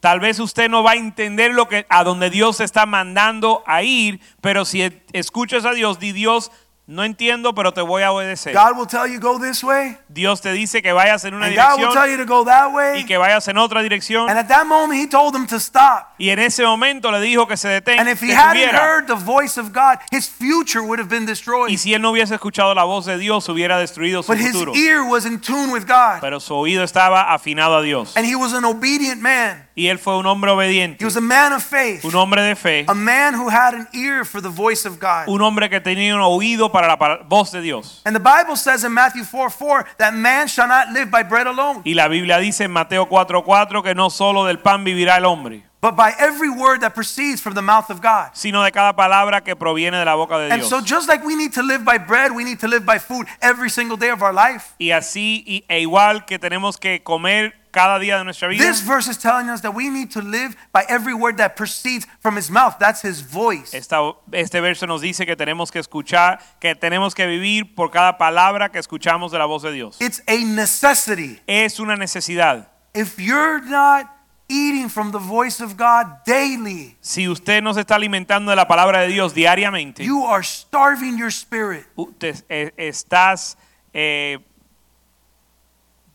[0.00, 3.82] Tal vez usted no va a entender lo que a donde Dios está mandando a
[3.82, 4.82] ir, pero si
[5.12, 6.52] escuchas a Dios, di Dios,
[6.88, 8.54] no entiendo, pero te voy a obedecer.
[8.54, 11.54] God will tell you go this way, Dios te dice que vayas en una and
[11.54, 13.04] God will tell dirección you to go that y way.
[13.04, 14.26] que vayas en otra dirección.
[14.28, 16.14] And at that moment, He told him to stop.
[16.18, 19.14] Y en ese momento le dijo que se detenga, And if he hadn't heard the
[19.14, 21.70] voice of God, his future would have been destroyed.
[21.70, 24.52] Y si él no hubiese escuchado la voz de Dios, hubiera destruido su But his
[24.52, 24.72] futuro.
[24.74, 26.20] ear was in tune with God.
[26.22, 28.16] Pero su oído estaba afinado a Dios.
[28.16, 29.67] And he was an obedient man.
[29.78, 32.56] Y él fue un hombre obediente, He was a man of faith, un hombre de
[32.56, 35.28] fe, a man who had an ear for the voice of God.
[35.28, 36.96] un hombre que tenía un oído para la
[37.28, 38.02] voz de Dios.
[38.04, 41.46] And the Bible says in Matthew 4 4 that man shall not live by bread
[41.46, 45.26] alone, Y la Biblia dice en Mateo 4:4 que no solo del pan vivirá el
[45.26, 48.30] hombre, but by every word that proceeds from the mouth of God.
[48.32, 50.58] sino de cada palabra que proviene de la boca de Dios.
[50.58, 52.98] And so, just like we need to live by bread, we need to live by
[52.98, 54.74] food every single day of our life.
[54.80, 58.64] Y así y- e igual que tenemos que comer cada día de nuestra vida.
[58.64, 62.06] This verse is telling us that we need to live by every word that proceeds
[62.20, 62.76] from his mouth.
[62.80, 63.72] That's his voice.
[63.72, 68.18] Esta- este verso nos dice que tenemos que escuchar, que tenemos que vivir por cada
[68.18, 69.96] palabra que escuchamos de la voz de Dios.
[70.00, 71.40] It's a necessity.
[71.46, 72.68] Es una necesidad.
[72.94, 74.06] If you're not
[74.48, 78.66] eating from the voice of God daily, Si usted no se está alimentando de la
[78.66, 81.86] palabra de Dios diariamente, you are starving your spirit.
[81.94, 83.56] usted, eh, estás,
[83.92, 84.38] eh,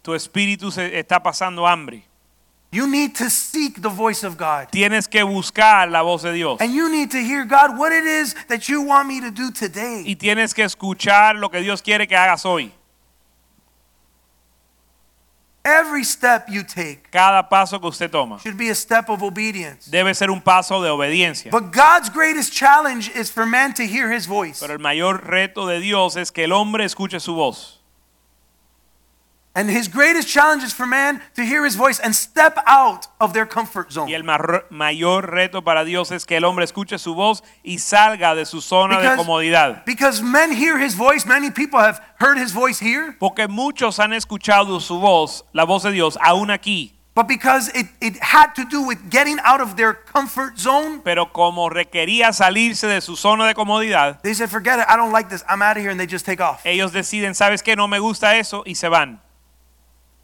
[0.04, 2.04] tu espíritu se está pasando hambre.
[2.72, 4.72] You need to seek the voice of God.
[4.72, 6.60] Tienes que buscar la voz de Dios.
[6.60, 9.51] And you need to hear, God, what it is that you want me to do
[9.51, 10.04] today.
[10.08, 12.72] Y tienes que escuchar lo que Dios quiere que hagas hoy.
[15.66, 19.89] Every step you take Cada paso que usted toma should be a step of obedience.
[19.89, 21.51] debe ser un paso de obediencia.
[21.51, 24.60] But God's greatest challenge is for man to hear his voice.
[24.60, 27.82] Pero el mayor reto de Dios es que el hombre escuche su voz.
[29.56, 33.34] And his greatest challenge is for man to hear his voice and step out of
[33.34, 34.08] their comfort zone.
[34.10, 38.34] Y el mayor reto para Dios es que el hombre escuche su voz y salga
[38.34, 39.86] de su zona de Because- comodidad.
[39.86, 44.12] Because men hear his voice, many people have heard his voice here, Porque muchos han
[44.14, 46.93] escuchado su voz, la voz de Dios, aún aquí.
[47.14, 51.28] but because it, it had to do with getting out of their comfort zone, Pero
[51.32, 55.30] como requería salirse de su zona de comodidad, they said, Forget it, I don't like
[55.30, 56.66] this, I'm out of here, and they just take off.
[56.66, 57.76] ellos deciden, ¿sabes qué?
[57.76, 59.22] No me gusta eso y se van.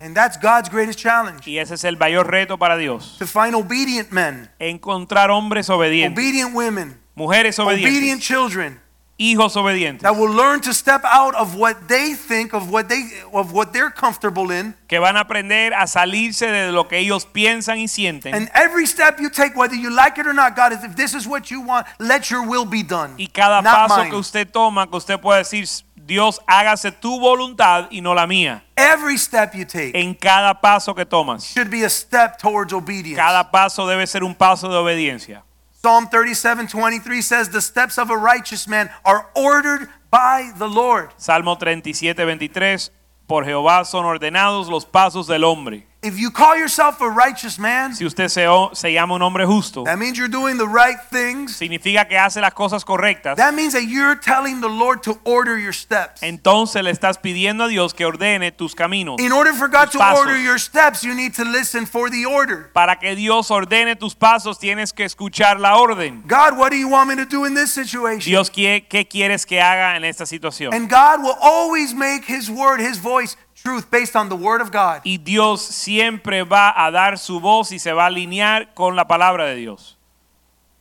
[0.02, 3.18] And that's God's greatest challenge Y ese es el mayor reto para Dios.
[3.18, 8.80] to find obedient men, Encontrar hombres obedientes, obedient women, mujeres obedient obedientes, children
[9.20, 13.04] hijos obedientes, that will learn to step out of what they think of what they
[13.34, 17.26] of what they're comfortable in que van a aprender a salirse de lo que ellos
[17.26, 18.34] piensan y sienten.
[18.34, 21.14] And every step you take, whether you like it or not, God, is if this
[21.14, 23.16] is what you want, let your will be done.
[23.18, 24.10] Y cada paso mine.
[24.10, 25.68] que usted toma, que usted puede decir,
[26.10, 28.64] Dios, hágase tu voluntad y no la mía.
[28.76, 33.16] Every step you take En cada paso que tomas, should be a step towards obedience.
[33.16, 35.44] cada paso debe ser un paso de obediencia.
[35.72, 41.12] Psalm 37 23 says, The steps of a righteous man are ordered by the Lord.
[41.18, 42.92] Salmo 37, 23,
[43.28, 45.86] por Jehová son ordenados los pasos del hombre.
[46.02, 49.84] If you call yourself a righteous man, Si usted se, se llama un hombre justo,
[49.84, 51.58] that means you're doing the right things.
[51.58, 53.36] significa que hace las cosas correctas.
[53.36, 56.24] That means that you're telling the Lord to order your steps.
[56.24, 59.20] Entonces le estás pidiendo a Dios que ordene tus caminos.
[59.20, 62.72] In order for God to order your steps, you need to listen for the order.
[62.74, 66.24] Para que Dios ordene tus pasos, tienes que escuchar la orden.
[66.26, 68.32] God, what do you want me to do in this situation?
[68.32, 70.74] Dios, ¿qué, qué quieres que haga en esta situación?
[70.74, 74.72] And God will always make His word, His voice, truth based on the word of
[74.72, 75.02] God.
[75.04, 79.08] Y Dios siempre va a dar su voz y se va a alinear con la
[79.08, 79.98] palabra de Dios.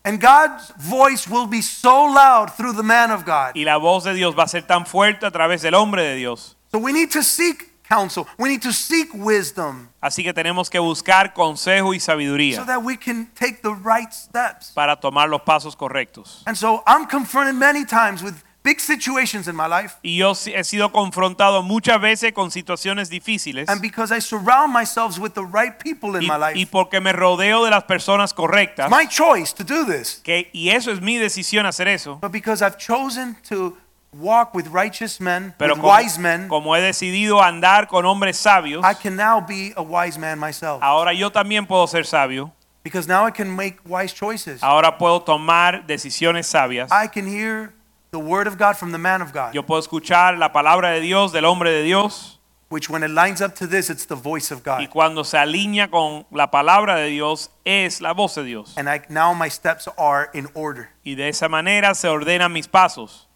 [0.05, 3.53] And God's voice will be so loud through the man of God.
[3.55, 6.17] Y la voz de Dios va a ser tan fuerte a través del hombre de
[6.17, 6.57] Dios.
[6.71, 10.79] So we need to seek counsel, we need to seek wisdom Así que tenemos que
[10.79, 14.71] buscar consejo y so sabiduría that we can take the right steps.
[14.75, 16.43] para tomar los pasos correctos.
[16.47, 19.95] And so I'm confronted many times with big situations in my life.
[20.03, 23.69] Y yo he sido confrontado muchas veces con situaciones difíciles.
[23.69, 27.01] And because I surround myself with the right people in Y, my y life, porque
[27.01, 28.91] me rodeo de las personas correctas.
[28.91, 30.21] my choice to do this.
[30.25, 32.19] Que, y eso es mi decisión hacer eso.
[32.21, 33.77] But because I've chosen to
[34.13, 38.37] walk with righteous men, Pero with como, wise men, como he decidido andar con hombres
[38.39, 40.83] sabios, I can now be a wise man myself.
[40.83, 42.53] ahora yo también puedo ser sabio.
[42.85, 44.63] Because now I can make wise choices.
[44.63, 46.91] Ahora puedo tomar decisiones sabias.
[46.91, 47.75] I can hear
[48.11, 51.01] the word of God from the man of God, Yo puedo escuchar la palabra de
[51.01, 52.39] Dios, del hombre de Dios.
[52.71, 54.91] which when it lines up to this, it's the voice of Y God.
[54.91, 58.75] cuando se alinea con la palabra de Dios, es la voz de Dios.
[58.77, 60.91] And I, now my steps are in order.
[61.05, 63.27] Y de esa manera se ordenan mis pasos.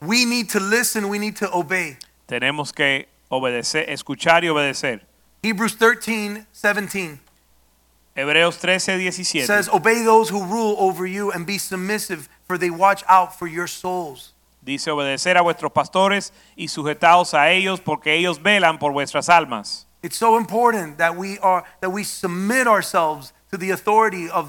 [0.00, 1.96] We need to listen, we need to obey.
[2.26, 5.02] Tenemos que obedecer, escuchar y obedecer.
[5.42, 7.20] Hebrews 13, 17
[8.16, 9.46] Hebreos 13, 17.
[9.46, 13.46] says, Obey those who rule over you and be submissive, for they watch out for
[13.46, 14.32] your souls.
[14.62, 19.86] Dice obedecer a vuestros pastores y sujetaos a ellos porque ellos velan por vuestras almas.
[20.02, 24.48] It's so important that we are that we submit ourselves to the authority of,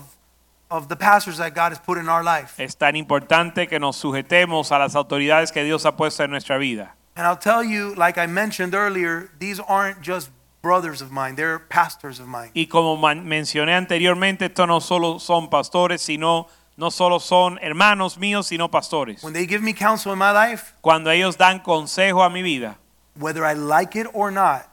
[0.70, 2.60] of the pastors that God has put in our life.
[2.62, 6.58] Es tan importante que nos sujetemos a las autoridades que Dios ha puesto en nuestra
[6.58, 6.96] vida.
[7.16, 10.30] And I'll tell you, like I mentioned earlier, these aren't just
[10.62, 12.52] brothers of mine, they're pastors of mine.
[12.54, 16.48] Y como mencioné anteriormente, estos no solo son pastores, sino
[16.78, 19.24] no solo son hermanos míos, sino pastores.
[19.24, 22.78] When they give me counsel in my life, Cuando ellos dan consejo a mi vida,
[23.16, 24.68] whether I like it or not,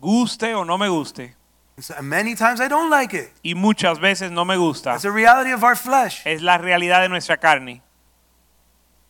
[0.00, 1.34] guste o no me guste,
[2.02, 3.30] many times I don't like it.
[3.42, 6.22] y muchas veces no me gusta, It's a reality of our flesh.
[6.24, 7.82] es la realidad de nuestra carne.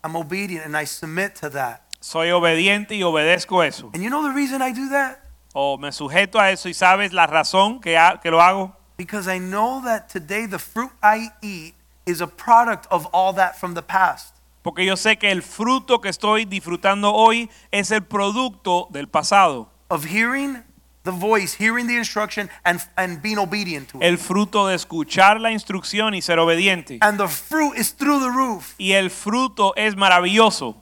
[0.05, 1.83] I'm obedient and I submit to that.
[2.01, 3.91] Soy obediente y obedezco eso.
[3.95, 5.21] And you know the reason I do that?
[5.61, 8.77] O me sujeto a eso y sabes la razón que, ha- que lo hago.
[8.97, 11.75] Because I know that today the fruit I eat
[12.07, 14.37] is a product of all that from the past.
[14.63, 19.69] Porque yo sé que el fruto que estoy disfrutando hoy es el producto del pasado.
[19.89, 20.63] Of hearing
[21.03, 24.05] the voice, hearing the instruction, and, and being obedient to it.
[24.05, 26.99] El fruto de escuchar la instrucción y ser obediente.
[27.01, 28.75] And the fruit is through the roof.
[28.79, 30.77] Y el fruto es maravilloso.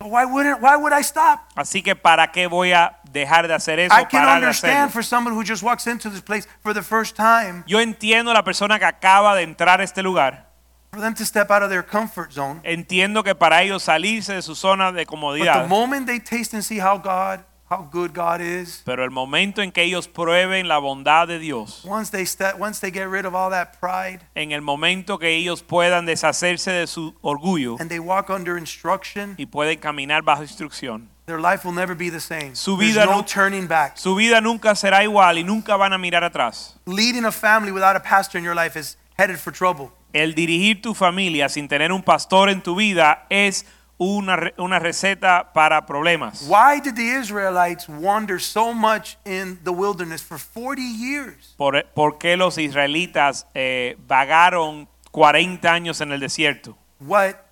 [0.00, 1.40] Why wouldn't why would I stop?
[1.56, 3.92] Así que ¿para qué voy a dejar de hacer eso?
[3.96, 4.92] I can Parar de understand hacerlo?
[4.92, 8.34] for someone who just walks into this place for the first time, Yo entiendo a
[8.34, 10.46] la persona que acaba de entrar a este lugar.
[10.92, 12.60] for them to step out of their comfort zone.
[12.62, 15.66] Entiendo que para ellos salirse de su zona de But the comodidad.
[15.68, 17.40] moment they taste and see how God,
[17.70, 21.84] how good God is, Pero el momento en que ellos prueben la bondad de Dios,
[21.84, 25.28] once they step, once they get rid of all that pride en el momento que
[25.36, 30.42] ellos puedan deshacerse de su orgullo and they walk under instruction, y pueden caminar bajo
[30.42, 32.54] instrucción, their life will never be the same.
[32.56, 33.96] Su There's vida no no- turning back.
[33.98, 36.76] su vida nunca será igual y nunca van a mirar atrás.
[36.86, 39.90] Leading a family without a pastor in your life is headed for trouble.
[40.14, 43.66] El dirigir tu familia sin tener un pastor en tu vida es
[43.98, 46.46] una, una receta para problemas.
[46.48, 51.54] Why did the Israelites wander so much in the wilderness for 40 years?
[51.56, 56.76] ¿Por, por qué los israelitas eh, vagaron 40 años en el desierto?
[57.00, 57.48] What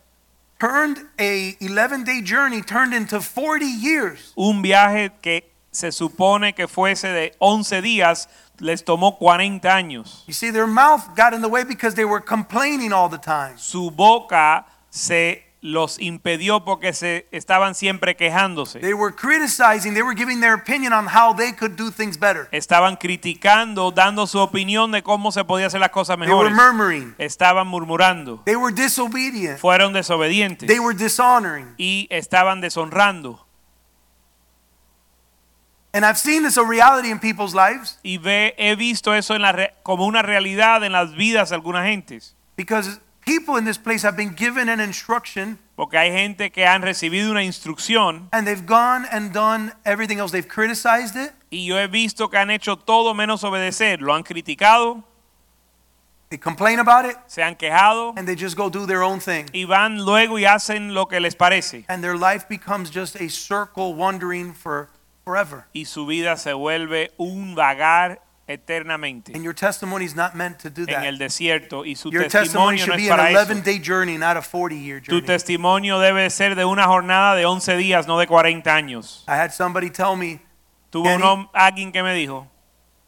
[0.59, 4.33] turned a 11-day journey turned into 40 years.
[4.37, 8.29] Un viaje que se supone que fuese de 11 días
[8.59, 10.25] les tomó 40 años.
[10.27, 13.59] You see, their mouth got in the way because they were complaining all the time.
[13.59, 18.79] Su boca se los impidió porque se estaban siempre quejándose.
[18.79, 22.49] They were criticizing, they were giving their opinion on how they could do things better.
[22.53, 26.55] Estaban criticando, dando su opinión de cómo se podía hacer las cosas They were mejores.
[26.55, 27.15] murmuring.
[27.19, 28.43] Estaban murmurando.
[28.45, 29.59] They were disobedient.
[29.59, 30.69] Fueron desobedientes.
[30.69, 31.75] They were dishonoring.
[31.77, 33.45] y estaban deshonrando.
[35.93, 39.41] And I've seen this a reality in people's lives Y ve, he visto eso en
[39.43, 42.35] la re- como una realidad en las vidas de algunas gentes.
[42.57, 46.81] because people in this place have been given an instruction Porque hay gente que han
[46.81, 50.33] recibido una instrucción and they've gone and done everything else.
[50.33, 54.01] They've criticized it, y yo he visto que han hecho todo menos obedecer.
[54.01, 55.05] Lo han criticado,
[56.31, 59.45] they complain about it, se han quejado and they just go do their own thing.
[59.53, 61.85] y van luego y hacen lo que les parece.
[61.89, 64.89] And their life becomes just a circle wandering for
[65.27, 65.67] forever.
[65.75, 70.71] Y su vida se vuelve un vagar eternamente And your testimony is not meant to
[70.71, 71.25] do en el that.
[71.25, 71.85] desierto.
[71.85, 73.53] Y su Your testimony testimonio no should es be an eso.
[73.53, 75.27] 11 day journey, not a 40 year Tu journey.
[75.27, 79.25] testimonio debe ser de una jornada de 11 días, no de 40 años.
[79.29, 80.41] I had somebody tell me,
[80.91, 82.47] Tuve un Kenny- hom- alguien que me dijo,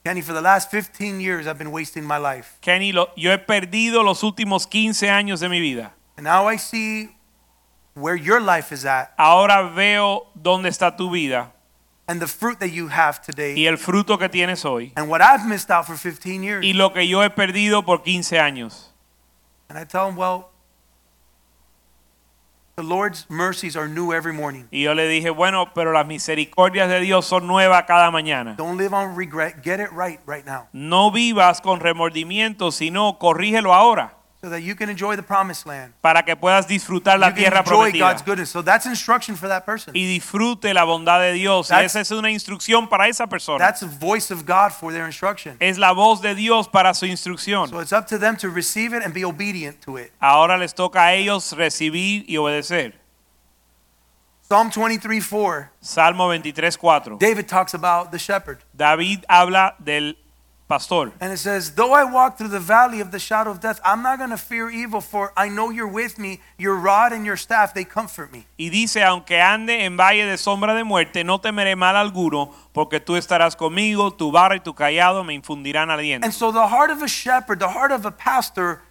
[0.05, 2.57] Kenny, for the last 15 years, I've been wasting my life.
[2.61, 5.93] Kenny, lo- yo he perdido los últimos 15 años de mi vida.
[6.17, 7.11] And now I see
[7.95, 11.53] where your life is at Ahora veo dónde está tu vida
[12.09, 15.21] and the fruit that you have today y el fruto que tienes hoy and what
[15.21, 16.65] I've missed out for 15 years.
[16.65, 18.87] y lo que yo he perdido por 15 años.
[19.69, 20.51] And I tell him, well,
[22.77, 24.67] the Lord's mercies are new every morning.
[24.71, 28.55] Y yo le dije, bueno, pero las misericordias de Dios son nuevas cada mañana.
[28.57, 29.63] Don't live on regret.
[29.63, 34.77] Get it right right now No vivas con remordimiento, sino corrígelo ahora so that you
[34.77, 35.93] can enjoy the promised land.
[36.01, 38.51] para que puedas disfrutar la you tierra enjoy prometida God's goodness.
[38.51, 39.95] So that's instruction for that person.
[39.97, 41.71] y disfrute la bondad de Dios.
[41.71, 43.59] Y That's- esa es una instrucción para esa persona.
[43.59, 45.57] That's the voice of God for their instruction.
[45.59, 47.69] Es la voz de Dios para su instrucción.
[47.69, 50.13] So it's up to them to receive it and be obedient to it.
[50.21, 52.95] Ahora les toca a ellos recibir y obedecer.
[54.49, 57.19] Psalm 23 4, Salmo 23:4.
[57.19, 58.61] David talks about the shepherd.
[58.75, 60.17] David habla del
[60.69, 61.13] pastor.
[61.21, 64.03] And it says, Though I walk through the valley of the shadow of death, I'm
[64.03, 66.41] not going to fear evil, for I know you're with me.
[66.59, 68.47] Your rod and your staff, they comfort me.
[68.59, 73.01] Y dice, aunque ande en valle de sombra de muerte, no temeré mal alguno, porque
[73.01, 76.25] tú estarás conmigo, tu vara y tu cayado me infundirán aliento.
[76.25, 78.83] And so the heart of a shepherd, the heart of a pastor,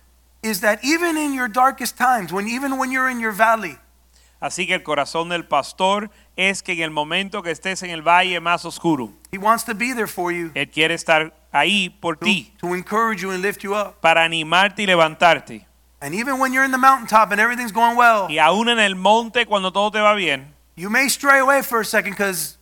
[0.42, 3.78] is that even in your darkest times, when even when you're in your valley,
[4.40, 8.02] Así que el corazón del pastor es que en el momento que estés en el
[8.02, 12.16] valle más oscuro, he wants to be there for you, Él quiere estar ahí por
[12.18, 14.00] to, ti, to encourage you and lift you up.
[14.00, 15.66] para animarte y levantarte.
[16.00, 18.96] And even when you're in the mountaintop and everything's going well, Y aún en el
[18.96, 22.58] monte, cuando todo te va bien, you may stray away for a second because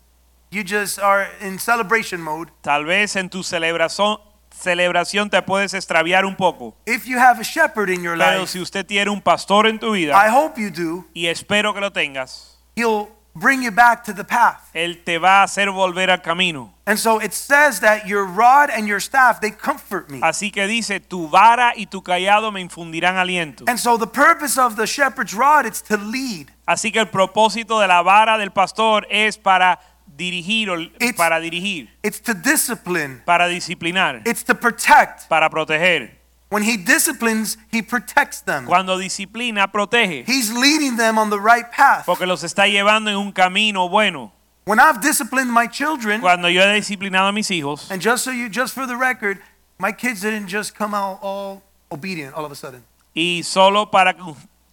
[0.51, 2.49] you just are in celebration mode.
[2.61, 4.19] tal vez en tu celebración,
[4.51, 6.75] celebración te puedes extraviar un poco.
[6.85, 9.79] If you have a shepherd in your Pero life, si usted tiene un pastor en
[9.79, 14.03] tu vida, I hope you do, y espero que lo tengas, he'll bring you back
[14.05, 14.69] to the path.
[14.73, 16.71] Él te va a hacer volver al camino.
[16.87, 20.19] And so it says that your rod and your staff, they comfort me.
[20.21, 23.65] Así que dice, tu vara y tu cayado me infundirán aliento.
[23.67, 26.51] And so the purpose of the shepherd's rod it's to lead.
[26.67, 29.79] Así que el propósito de la vara del pastor es para
[30.15, 33.21] dirigir, o- It's- para dirigir, It's to discipline.
[33.25, 35.27] para disciplinar, It's to protect.
[35.27, 36.21] para proteger.
[36.55, 38.65] When he disciplines, he protects them.
[38.65, 42.05] Cuando disciplina, protege, He's leading them on the right path.
[42.05, 44.31] porque los está llevando en un camino bueno.
[44.63, 48.31] When I've disciplined my children, Cuando yo he disciplinado a mis hijos, and just so
[48.31, 49.39] you, just for the record,
[49.77, 52.85] my kids didn't just come out all obedient all of a sudden.
[53.13, 54.13] y solo para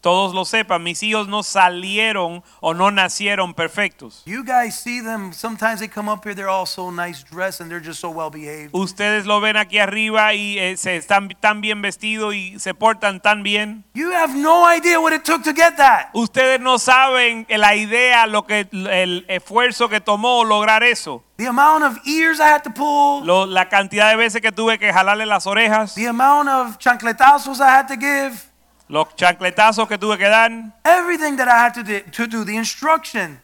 [0.02, 4.22] todos lo sepan, mis hijos no salieron o no nacieron perfectos.
[4.26, 5.32] You guys see them.
[5.32, 6.34] Sometimes they come up here.
[6.34, 8.70] They're all so nice dressed, and they're just so well behaved.
[8.72, 13.22] Ustedes lo ven aquí arriba y eh, se están tan bien vestidos y se portan
[13.22, 13.84] tan bien.
[13.94, 16.10] You have no idea what it took to get that.
[16.14, 21.22] Ustedes no saben la idea, lo que el esfuerzo que tomó lograr eso.
[21.36, 24.78] The amount of ears I had to pull, Lo- la cantidad de veces que tuve
[24.78, 28.51] que jalarle las orejas, the amount of chancletazos I had to give,
[28.92, 30.50] los chancletazos que tuve que dar,
[30.84, 33.40] everything that I had to do, to do the instruction.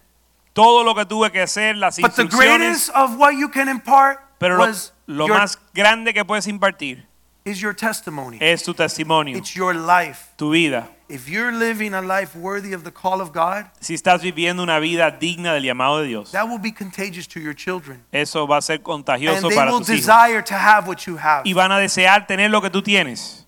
[0.52, 2.58] todo lo que tuve que hacer, las But the instrucciones.
[2.58, 4.66] greatest of what you can impart Pero lo,
[5.06, 7.06] lo your, más grande que puedes impartir
[7.44, 8.36] is your testimony.
[8.40, 10.26] es tu testimonio, It's your life.
[10.36, 10.88] tu vida.
[11.08, 14.78] If you're living a life worthy of the call of God, Si estás viviendo una
[14.78, 18.04] vida digna del llamado de Dios, that will be contagious to your children.
[18.12, 20.06] eso va a ser And contagioso they para will tus hijos.
[20.06, 21.44] desire to have what you have.
[21.46, 23.46] Y van a desear tener lo que tú tienes.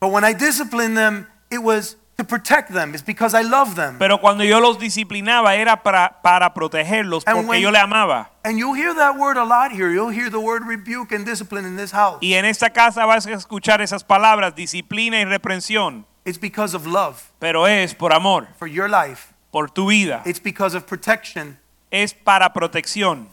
[0.00, 2.94] But when I disciplined them, it was to protect them.
[2.94, 3.98] It's because I love them.
[3.98, 8.30] Pero cuando yo los disciplinaba era para, para protegerlos And porque when- yo le amaba.
[8.44, 9.90] And you'll hear that word a lot here.
[9.92, 12.18] You'll hear the word rebuke and discipline in this house.
[12.22, 16.04] Y en esta casa vas a escuchar esas palabras, disciplina y reprensión.
[16.24, 19.32] It's because of love Pero es por amor, for your life.
[19.50, 20.22] por tu vida.
[20.26, 21.58] It's because of protection
[21.90, 23.28] Es para protección,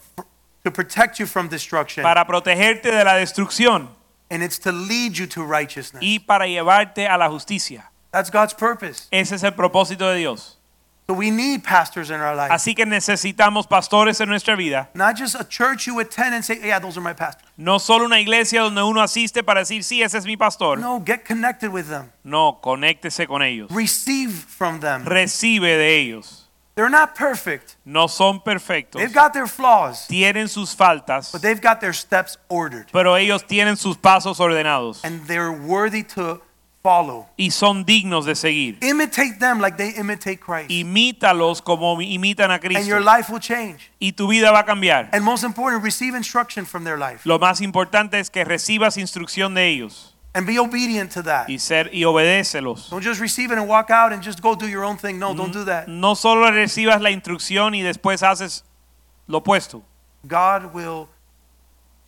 [0.63, 2.03] to protect you from destruction.
[2.03, 3.89] para protegerte de la destrucción
[4.29, 6.01] And it's to lead you to righteousness.
[6.01, 7.89] y para llevarte a la justicia.
[8.11, 9.07] That's God's purpose.
[9.11, 10.57] Ese es el propósito de Dios.
[11.09, 12.51] So we need pastors in our life.
[12.51, 14.89] Así que necesitamos pastores en nuestra vida.
[14.93, 17.47] Not just a church you attend and say, yeah, those are my pastors.
[17.55, 20.77] No solo una iglesia donde uno asiste para decir, sí, ese es mi pastor.
[20.77, 22.11] No, get connected with them.
[22.25, 23.71] No, conéctese con ellos.
[23.71, 25.05] Receive from them.
[25.05, 26.46] Recibe de ellos.
[26.77, 27.75] They're not perfect.
[27.85, 29.01] No son perfectos.
[29.01, 32.85] They've got their flaws, Tienen sus faltas, but they've got their steps ordered.
[32.93, 36.39] pero ellos tienen sus pasos ordenados And they're worthy to
[36.83, 37.25] follow.
[37.35, 38.77] y son dignos de seguir.
[38.83, 40.69] Imitate them like they imitate Christ.
[40.69, 42.77] Imítalos como imitan a Cristo.
[42.79, 43.89] And your life will change.
[43.99, 45.09] y tu vida va a cambiar.
[45.13, 47.21] And most important, receive instruction from their life.
[47.25, 51.47] Lo más importante es que recibas instrucción de ellos And be obedient to that.
[51.49, 52.89] y ser y obedécelos.
[52.91, 55.17] Don't just receive it and walk out and just go do your own thing.
[55.17, 55.87] No, don't do that.
[55.87, 58.63] No solo recibas la instrucción y después haces
[59.27, 59.81] lo opuesto.
[60.27, 61.07] God will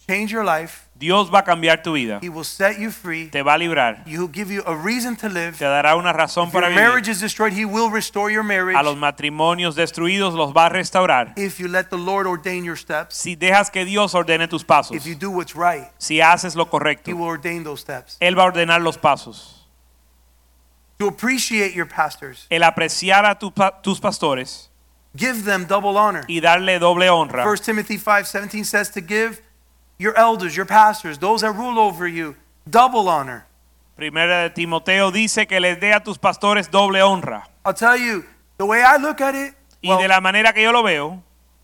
[0.07, 0.88] change your life.
[0.99, 2.19] Dios va a cambiar tu vida.
[2.21, 3.29] He will set you free.
[3.29, 4.03] Te va a librar.
[4.05, 5.57] He will give you a reason to live.
[5.57, 8.77] Te dará una razón If your para marriage is destroyed, He will restore your marriage.
[8.77, 11.31] A los matrimonios destruidos los va a restaurar.
[11.37, 13.15] If you let the Lord ordain your steps.
[13.15, 14.93] Si dejas que Dios ordene tus pasos.
[14.93, 16.67] If you do what's right, Si haces lo
[17.05, 18.17] He will ordain those steps.
[18.19, 19.65] Él va a ordenar los pasos.
[20.97, 24.69] To appreciate your pastors, El apreciar a tu tus pastores
[25.15, 26.25] give them double honor.
[26.27, 27.45] y darle doble honra.
[27.45, 29.41] 1 Timothy 5:17 says to give
[29.99, 32.35] your elders, your pastors, those that rule over you,
[32.67, 33.45] double honor.
[33.95, 37.43] Primera de Timoteo dice que les dé a tus pastores doble honra.
[37.65, 38.23] I'll tell you,
[38.57, 41.21] the way I look at it, Y well, de la manera que yo lo veo,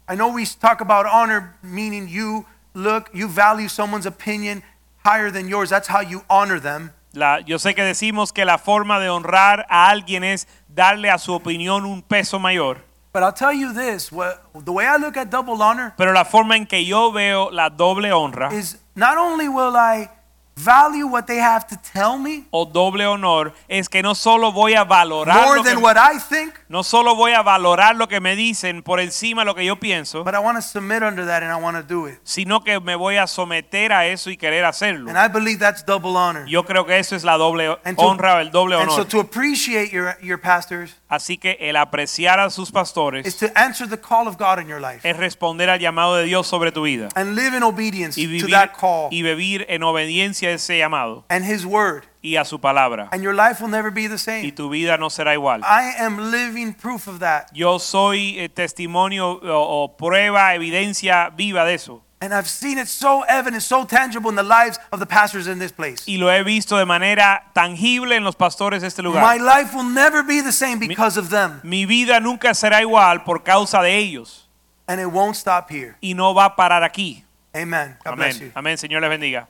[0.07, 4.61] I know we talk about honor meaning you look, you value someone's opinion
[5.05, 5.69] higher than yours.
[5.69, 6.91] That's how you honor them.
[7.13, 11.17] la- yo sé que decimos que la forma de honrar a alguien es darle a
[11.17, 12.83] su opinión un peso mayor.
[13.15, 16.25] But I'll tell you this, what, the way I look at double honor Pero la
[16.25, 20.09] forma en que yo veo la doble honra is not only will I
[20.57, 24.73] value what they have to tell me o doble honor es que no solo voy
[24.73, 28.07] a valorar more lo que, than what I think, no solo voy a valorar lo
[28.07, 31.03] que me dicen por encima de lo que yo pienso, but I want to submit
[31.03, 32.19] under that and I want to do it.
[32.23, 35.09] sino que me voy a someter a eso y querer hacerlo.
[35.09, 36.45] And I believe that's double honor.
[36.47, 39.07] Yo creo que eso es la doble And to- honra el doble And so honor.
[39.09, 43.87] to appreciate your, your pastors Así que el apreciar a sus is pastores to answer
[43.87, 46.81] the call of God in your life es responder al llamado de Dios sobre tu
[46.83, 50.53] vida and live in obedience y to vivir, that call y vivir en obediencia a
[50.53, 52.03] ese llamado and His word.
[52.25, 53.09] Y a su palabra.
[53.11, 54.51] And your life will never be the Y same.
[54.51, 55.61] tu vida no será igual.
[55.63, 57.47] I am living proof of that.
[57.53, 62.01] Yo soy eh, testimonio o, o prueba, evidencia viva de eso.
[62.21, 65.59] And I've seen it so evident, so tangible in the lives of the pastors in
[65.59, 66.03] this place.
[66.07, 69.37] Y lo he visto de manera tangible en los pastores de este My lugar.
[69.41, 71.59] life will never be the same because of them.
[71.63, 74.47] Mi vida nunca será igual por causa de ellos.
[74.87, 75.95] And it won't stop here.
[76.01, 77.23] Y no va a parar aquí.
[77.53, 77.97] Amen.
[78.03, 78.51] God bless you.
[78.55, 78.77] Amén.
[78.77, 79.47] Señor les bendiga.